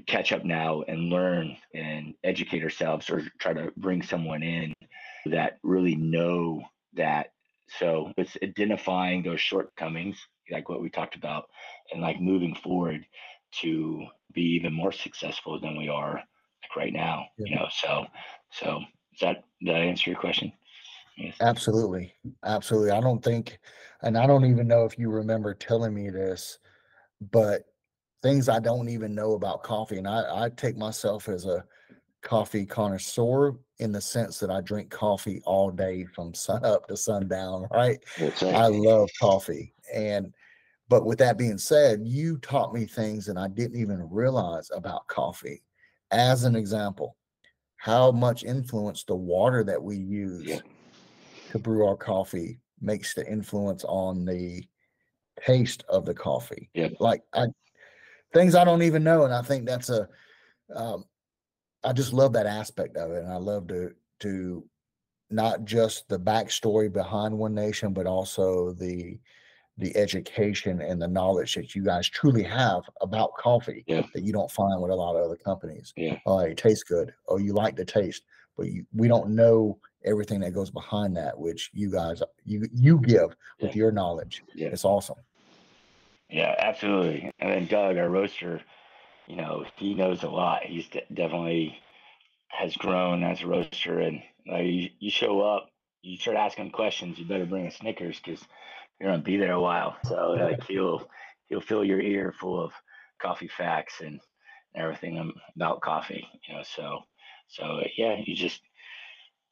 [0.06, 4.74] catch up now and learn and educate ourselves or try to bring someone in
[5.26, 6.62] that really know
[6.94, 7.28] that.
[7.78, 10.18] So it's identifying those shortcomings
[10.52, 11.46] like what we talked about,
[11.92, 13.06] and like moving forward
[13.62, 17.26] to be even more successful than we are like right now.
[17.38, 17.46] Yeah.
[17.50, 18.06] You know, so
[18.52, 18.82] so
[19.14, 20.52] is that did I answer your question?
[21.18, 21.36] Yes.
[21.42, 22.14] Absolutely,
[22.46, 22.92] absolutely.
[22.92, 23.60] I don't think,
[24.02, 26.60] and I don't even know if you remember telling me this,
[27.32, 27.64] but
[28.22, 31.66] things I don't even know about coffee, and I, I take myself as a
[32.22, 36.98] coffee connoisseur in the sense that I drink coffee all day from sun up to
[36.98, 38.00] sundown, right?
[38.20, 38.44] right.
[38.56, 39.74] I love coffee.
[39.94, 40.34] And
[40.90, 45.08] but with that being said, you taught me things that I didn't even realize about
[45.08, 45.62] coffee.
[46.12, 47.16] As an example,
[47.80, 50.62] how much influence the water that we use
[51.52, 54.62] to brew our coffee makes the influence on the
[55.46, 56.70] taste of the coffee.
[56.74, 56.90] Yeah.
[57.00, 57.48] Like I
[58.34, 59.24] things I don't even know.
[59.24, 60.10] And I think that's a
[60.76, 61.06] um,
[61.84, 64.66] I just love that aspect of it, and I love to to
[65.30, 69.18] not just the backstory behind One Nation, but also the
[69.80, 74.04] the education and the knowledge that you guys truly have about coffee yeah.
[74.14, 75.94] that you don't find with a lot of other companies.
[75.96, 76.18] Yeah.
[76.26, 77.14] Oh, it tastes good.
[77.28, 78.24] Oh, you like the taste,
[78.58, 83.00] but you, we don't know everything that goes behind that, which you guys you you
[83.00, 83.66] give yeah.
[83.66, 84.44] with your knowledge.
[84.54, 84.68] Yeah.
[84.68, 85.18] It's awesome.
[86.30, 87.32] Yeah, absolutely.
[87.40, 88.62] And then Doug, our roaster,
[89.28, 90.64] you know, he knows a lot.
[90.64, 91.80] He's de- definitely
[92.50, 94.22] has grown as a roaster, and
[94.52, 95.70] uh, you, you show up,
[96.02, 97.18] you start asking questions.
[97.18, 98.44] You better bring a Snickers because
[99.00, 99.98] you're gonna be there a while.
[100.06, 101.10] So like he'll
[101.48, 102.74] he'll fill your ear full of
[103.22, 104.20] coffee facts and
[104.76, 106.28] everything about coffee.
[106.48, 107.00] You know, so
[107.48, 108.62] so yeah, you just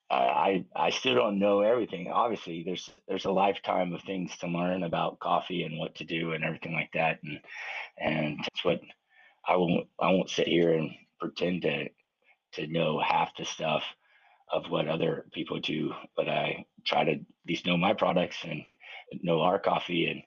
[0.10, 2.08] I I still don't know everything.
[2.12, 6.32] Obviously, there's there's a lifetime of things to learn about coffee and what to do
[6.32, 7.40] and everything like that, and
[7.98, 8.82] and that's what
[9.46, 11.90] I won't I won't sit here and pretend to
[12.54, 13.84] to know half the stuff
[14.52, 18.64] of what other people do, but I try to at least know my products and
[19.22, 20.22] know our coffee and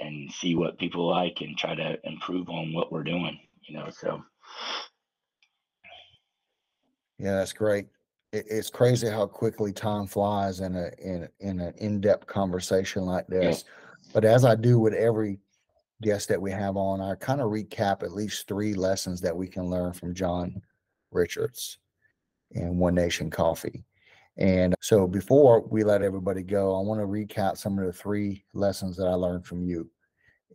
[0.00, 3.38] and see what people like and try to improve on what we're doing.
[3.68, 4.22] You know, so
[7.18, 7.86] yeah, that's great.
[8.32, 13.04] It, it's crazy how quickly time flies in a in in an in depth conversation
[13.04, 13.64] like this.
[13.64, 14.10] Yeah.
[14.12, 15.38] But as I do with every
[16.02, 19.46] guest that we have on, I kind of recap at least three lessons that we
[19.46, 20.60] can learn from John
[21.12, 21.78] Richards
[22.54, 23.84] and One Nation Coffee.
[24.38, 28.44] And so before we let everybody go, I want to recap some of the three
[28.54, 29.90] lessons that I learned from you.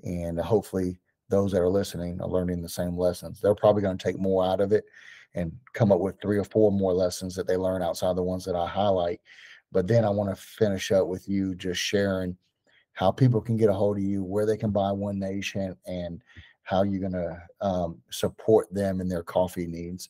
[0.03, 0.99] And hopefully
[1.29, 3.39] those that are listening are learning the same lessons.
[3.39, 4.85] They're probably going to take more out of it
[5.35, 8.45] and come up with three or four more lessons that they learn outside the ones
[8.45, 9.21] that I highlight.
[9.71, 12.37] But then I want to finish up with you just sharing
[12.93, 16.21] how people can get a hold of you, where they can buy One Nation, and
[16.63, 20.09] how you're going to um, support them in their coffee needs.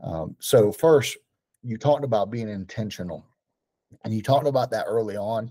[0.00, 1.16] Um, so, first,
[1.64, 3.24] you talked about being intentional,
[4.04, 5.50] and you talked about that early on,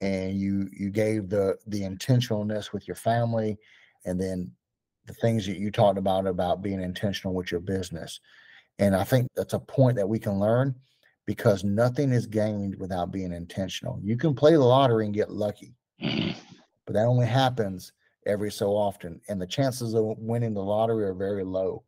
[0.00, 3.58] and you you gave the the intentionalness with your family,
[4.04, 4.50] and then
[5.06, 8.20] the things that you talked about about being intentional with your business.
[8.78, 10.74] And I think that's a point that we can learn
[11.26, 14.00] because nothing is gained without being intentional.
[14.02, 15.74] You can play the lottery and get lucky.
[16.86, 17.92] But that only happens
[18.26, 19.20] every so often.
[19.28, 21.82] And the chances of winning the lottery are very low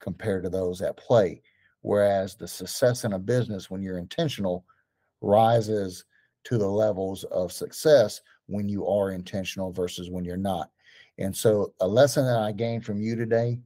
[0.00, 1.42] compared to those that play.
[1.84, 4.64] Whereas the success in a business, when you're intentional,
[5.20, 6.06] rises
[6.44, 10.70] to the levels of success when you are intentional versus when you're not.
[11.18, 13.60] And so, a lesson that I gained from you today,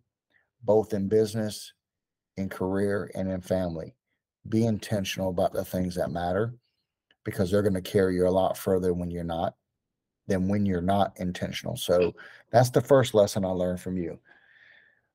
[0.64, 1.72] both in business,
[2.36, 3.94] in career, and in family,
[4.48, 6.52] be intentional about the things that matter
[7.24, 9.54] because they're going to carry you a lot further when you're not
[10.26, 11.76] than when you're not intentional.
[11.76, 12.16] So
[12.50, 14.18] that's the first lesson I learned from you.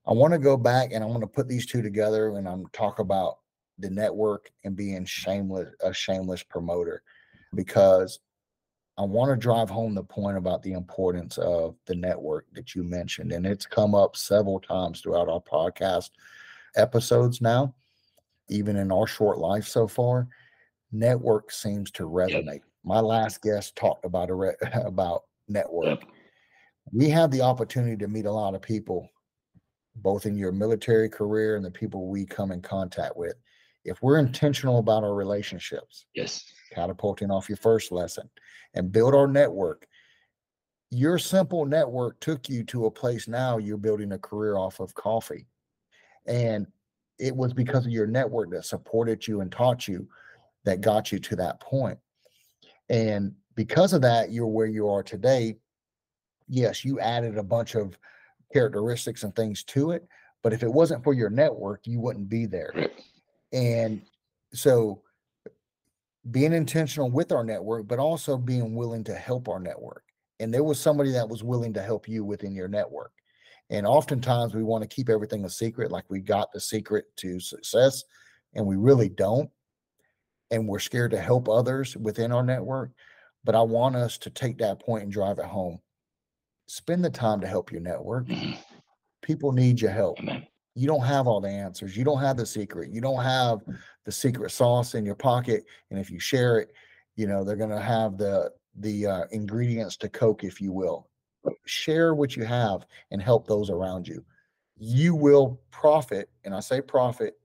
[0.06, 2.66] I want to go back and I want to put these two together and I'm
[2.74, 3.40] talk about
[3.80, 7.04] the network and being shameless a shameless promoter
[7.56, 8.20] because
[8.98, 12.84] I want to drive home the point about the importance of the network that you
[12.84, 16.12] mentioned and it's come up several times throughout our podcast
[16.76, 17.74] episodes now
[18.50, 20.28] even in our short life so far
[20.94, 22.46] network seems to resonate.
[22.46, 22.62] Yep.
[22.86, 26.02] My last guest talked about a re- about network.
[26.02, 26.04] Yep.
[26.92, 29.10] We have the opportunity to meet a lot of people,
[29.96, 33.36] both in your military career and the people we come in contact with.
[33.86, 34.28] If we're mm-hmm.
[34.28, 38.30] intentional about our relationships, yes, catapulting off your first lesson,
[38.74, 39.88] and build our network.
[40.90, 44.94] Your simple network took you to a place now you're building a career off of
[44.94, 45.48] coffee.
[46.28, 46.68] And
[47.20, 50.08] it was because of your network that supported you and taught you
[50.66, 51.98] that got you to that point.
[52.90, 55.56] And because of that, you're where you are today.
[56.48, 57.98] Yes, you added a bunch of
[58.54, 60.08] characteristics and things to it,
[60.44, 62.74] but if it wasn't for your network, you wouldn't be there.
[63.52, 64.02] And
[64.54, 65.02] so
[66.32, 70.04] being intentional with our network, but also being willing to help our network
[70.44, 73.14] and there was somebody that was willing to help you within your network.
[73.70, 77.40] And oftentimes we want to keep everything a secret, like we got the secret to
[77.40, 78.04] success,
[78.54, 79.50] and we really don't.
[80.52, 82.92] And we're scared to help others within our network.
[83.46, 85.80] But I want us to take that point and drive it home.
[86.74, 88.26] Spend the time to help your network.
[88.26, 88.58] Mhm.
[89.22, 90.18] People need your help.
[90.20, 90.48] Amen.
[90.74, 91.96] You don't have all the answers.
[91.96, 92.90] You don't have the secret.
[92.92, 93.60] You don't have
[94.06, 95.66] the secret sauce in your pocket.
[95.92, 96.72] And if you share it,
[97.16, 101.08] you know, they're going to have the the uh, ingredients to coke, if you will.
[101.66, 104.26] Share what you have and help those around you.
[104.76, 107.40] You will profit, and I say profit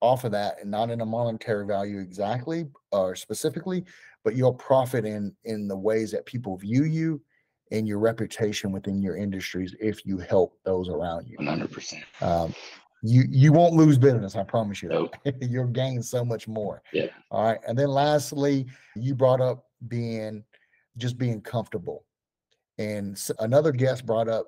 [0.00, 3.84] off of that, and not in a monetary value exactly or specifically,
[4.22, 7.20] but you'll profit in in the ways that people view you
[7.72, 11.36] and your reputation within your industries if you help those around you.
[11.38, 12.02] 100%.
[12.22, 12.54] Um,
[13.02, 14.88] you you won't lose business, I promise you.
[14.88, 15.14] Nope.
[15.40, 16.82] You'll gain so much more.
[16.92, 17.08] Yeah.
[17.30, 17.60] All right.
[17.68, 20.44] And then lastly, you brought up being
[20.96, 22.04] just being comfortable.
[22.78, 24.46] And another guest brought up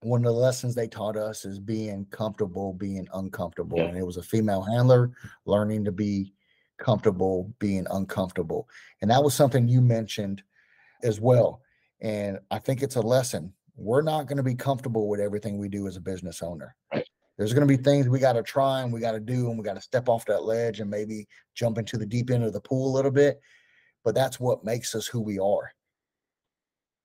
[0.00, 3.78] one of the lessons they taught us is being comfortable being uncomfortable.
[3.78, 3.86] Yeah.
[3.86, 5.10] And it was a female handler
[5.44, 6.32] learning to be
[6.78, 8.68] comfortable being uncomfortable.
[9.02, 10.42] And that was something you mentioned
[11.02, 11.62] as well.
[12.00, 13.52] And I think it's a lesson.
[13.76, 16.74] We're not going to be comfortable with everything we do as a business owner.
[16.92, 17.06] Right.
[17.36, 19.56] There's going to be things we got to try and we got to do, and
[19.56, 22.52] we got to step off that ledge and maybe jump into the deep end of
[22.52, 23.40] the pool a little bit.
[24.04, 25.70] But that's what makes us who we are.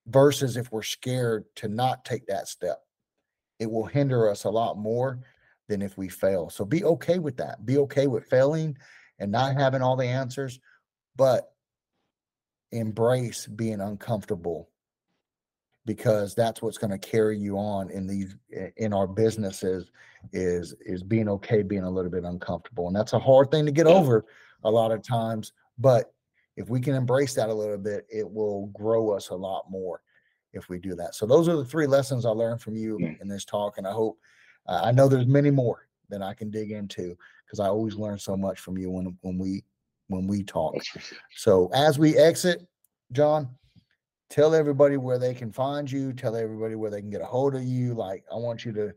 [0.08, 2.80] Versus if we're scared to not take that step,
[3.60, 5.20] it will hinder us a lot more
[5.70, 6.50] than if we fail.
[6.50, 7.66] So be okay with that.
[7.66, 8.76] Be okay with failing
[9.20, 10.60] and not having all the answers,
[11.16, 11.52] but
[12.72, 14.70] embrace being uncomfortable
[15.86, 18.36] because that's what's going to carry you on in these
[18.78, 19.92] in our businesses
[20.32, 23.72] is is being okay being a little bit uncomfortable and that's a hard thing to
[23.72, 24.26] get over
[24.64, 26.14] a lot of times but
[26.56, 30.02] if we can embrace that a little bit it will grow us a lot more
[30.54, 33.14] if we do that so those are the three lessons i learned from you Yeah.
[33.22, 34.18] in this talk and i hope
[34.68, 38.18] uh, i know there's many more that i can dig into because i always learn
[38.20, 39.64] so much from you when when we
[40.08, 41.18] when we talk That's for sure.
[41.36, 42.66] so as we exit,
[43.14, 43.50] John,
[44.34, 46.12] tell everybody where they can find you.
[46.12, 47.94] Tell everybody where they can get a hold of you.
[47.94, 48.92] Like I want you to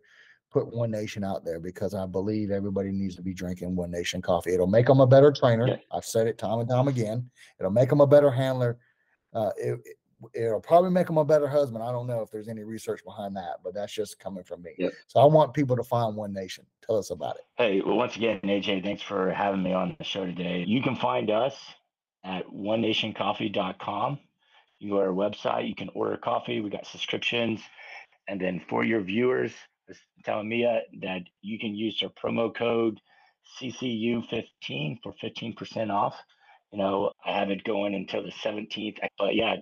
[0.51, 4.23] put One Nation out there because I believe everybody needs to be drinking One Nation
[4.23, 4.55] coffee.
[4.55, 5.67] It'll make them a better trainer.
[5.93, 7.29] I've said it time and time again.
[7.61, 8.79] It'll make them a better handler.
[9.35, 9.97] Uh, it, it-
[10.33, 11.85] it'll probably make them a better husband.
[11.85, 14.71] I don't know if there's any research behind that, but that's just coming from me.
[14.79, 14.93] Yep.
[15.09, 16.65] So I want people to find One Nation.
[16.87, 17.43] Tell us about it.
[17.59, 20.65] Hey, well, once again, AJ, thanks for having me on the show today.
[20.67, 21.55] You can find us
[22.25, 24.19] at onenationcoffee.com.
[24.79, 26.61] You go to our website, you can order coffee.
[26.61, 27.61] We got subscriptions.
[28.29, 29.53] And then for your viewers,
[30.25, 33.01] telling Mia that you can use their promo code
[33.61, 36.15] CCU15 for 15% off.
[36.73, 38.99] You know, I have it going until the 17th.
[39.19, 39.57] But yeah,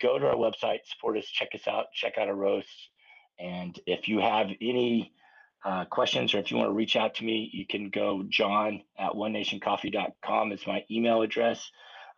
[0.00, 2.88] go to our website, support us, check us out, check out our roasts.
[3.38, 5.12] And if you have any
[5.64, 8.82] uh, questions or if you want to reach out to me, you can go john
[8.98, 11.70] at onenationcoffee.com is my email address.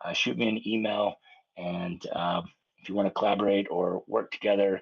[0.03, 1.15] Uh, shoot me an email.
[1.59, 2.41] And uh,
[2.81, 4.81] if you want to collaborate or work together,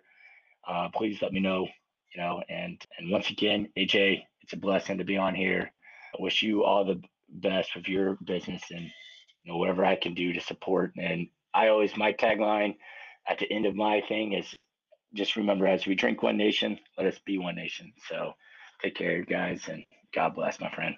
[0.68, 1.68] uh, please let me know.
[2.16, 5.72] You know, and and once again, AJ, it's a blessing to be on here.
[6.18, 10.14] I wish you all the best with your business and you know whatever I can
[10.14, 10.94] do to support.
[10.98, 12.76] And I always my tagline
[13.28, 14.48] at the end of my thing is
[15.14, 17.92] just remember as we drink one nation, let us be one nation.
[18.10, 18.34] So
[18.82, 20.96] take care, guys, and God bless, my friend.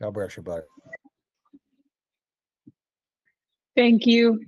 [0.00, 0.64] God bless you, buddy.
[3.76, 4.44] Thank you.